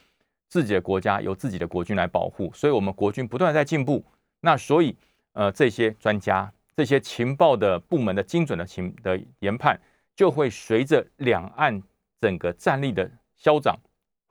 [0.46, 4.04] 自己的国家由自己的国军来保护，所以我们国军不断在进步。
[4.40, 4.94] 那所以，
[5.32, 9.80] 呃，这些专家、这些情报的部门的精准的情的研判，
[10.14, 11.82] 就会随着两岸
[12.20, 13.74] 整个战力的消长。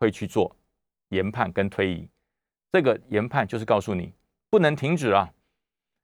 [0.02, 0.54] 会去做
[1.10, 2.10] 研判跟推移，
[2.72, 4.12] 这个研判就是告诉你
[4.50, 5.32] 不能停止啊！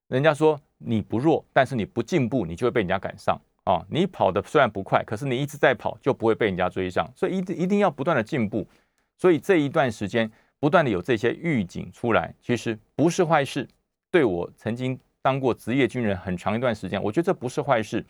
[0.08, 3.84] 人家说你不弱，但是你不进步，你就会被人家赶上啊！
[3.90, 7.12] 你跑的虽然不快，可是你一直在跑，就不会被人家追上。
[7.16, 8.68] 所以一定一定要不断的进步。
[9.18, 13.68] 所以这一段时间不断的有这些预警出来，其实不是坏事。
[14.12, 18.06] 对我曾经当过职业军人很长一段时间，我觉得这不是坏事，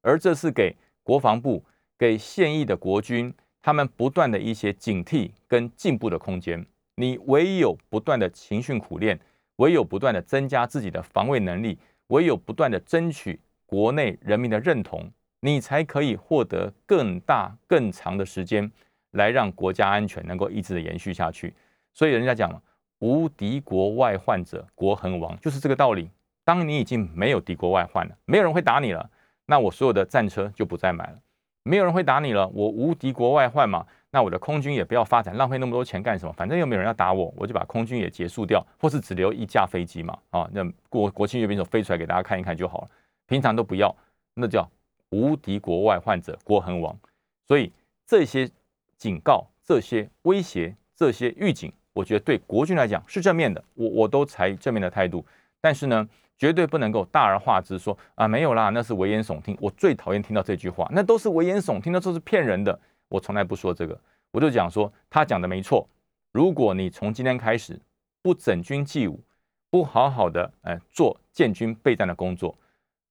[0.00, 1.62] 而这是给国防部、
[1.98, 3.34] 给现役的国军。
[3.66, 6.64] 他们不断的一些警惕跟进步的空间，
[6.94, 9.18] 你唯有不断的勤训苦练，
[9.56, 15.10] 唯有不断的增加自己的防卫能力，唯有不断的争取国内人民的认同，
[15.40, 18.70] 你才可以获得更大更长的时间，
[19.10, 21.52] 来让国家安全能够一直的延续下去。
[21.92, 22.62] 所以人家讲
[23.00, 26.08] 无敌国外患者国恒亡，就是这个道理。
[26.44, 29.10] 当你已经没有敌国外患了，没有人会打你了，
[29.46, 31.18] 那我所有的战车就不再买了。
[31.66, 36.32] 没有人会打你了，我无敌国外患嘛，那我的空军也不要发展，浪费那么多钱干什么？
[36.32, 42.88] 反正又没有人要打我，我就把空军也结束掉，或是只留一架飞机嘛，啊，那国国庆阅兵手飞出来给大家看一看就好了，
[43.26, 43.94] 平常都不要，
[44.34, 44.68] 那叫
[45.10, 46.96] 无敌国外患者国恒亡。
[47.48, 47.72] 所以
[48.06, 48.48] 这些
[48.96, 55.26] 警告、这些威胁、这些预警，我觉得对国军来讲是正面的，我我都采正面的态度。
[55.60, 56.08] 但是呢，
[56.38, 59.56] 绝对不能够大而化之，说啊没有啦，那是危言耸听。
[59.60, 62.78] 我最讨厌听到这句话，那都是危言耸听，那都是骗人的。
[63.08, 63.98] 我从来不说这个，
[64.30, 65.88] 我就讲说他讲的没错。
[66.32, 67.80] 如果你从今天开始
[68.22, 69.22] 不整军纪武，
[69.70, 72.56] 不好好的哎做建军备战的工作，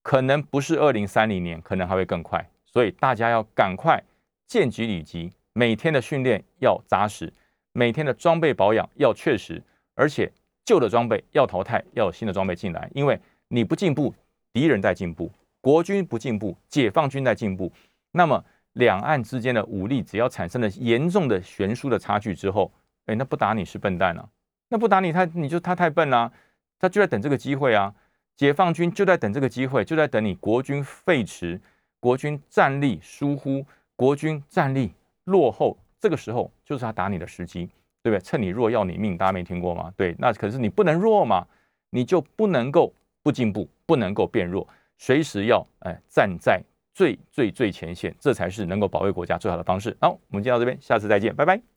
[0.02, 2.48] 可能不是二零三零年，可能还会更快。
[2.66, 4.04] 所以大家要赶快。
[4.48, 7.34] 见机履急，每天的训练要扎实，
[7.72, 9.64] 每天的装备保养要确实，
[9.96, 10.32] 而且
[10.66, 12.90] 旧的装备要淘汰，要有新的装备进来。
[12.94, 14.14] 因为你不进步，
[14.52, 15.30] 敌人在进步；
[15.62, 17.72] 国军不进步，解放军在进步。
[18.12, 18.44] 那么
[18.74, 22.72] 两岸之间的武力只要产生了严重的悬殊的差距之后，
[23.06, 24.28] 哎，那不打你是笨蛋啊！
[24.70, 26.32] 那不打你，他你就他太笨啦，
[26.80, 27.94] 他就在等这个机会啊！
[28.36, 31.60] 解放军就在等这个机会，就在等你国军废弛，
[32.00, 33.66] 国军战力疏忽。
[33.98, 34.92] 国军战力
[35.24, 37.70] 落后，这个时候就是他打你的时机，
[38.06, 38.22] 对不对？
[38.24, 39.92] 趁你弱要你命，大家没听过吗？
[39.98, 41.44] 对，那可是你不能弱嘛，
[41.90, 42.94] 你就不能够
[43.24, 44.68] 不进步，不能够变弱，
[45.00, 46.62] 随时要哎站在
[46.94, 49.98] 最最最前线，这才是能够保卫国家最好的方式。
[50.00, 51.75] 好，我们今天到这边，下次再见，拜拜。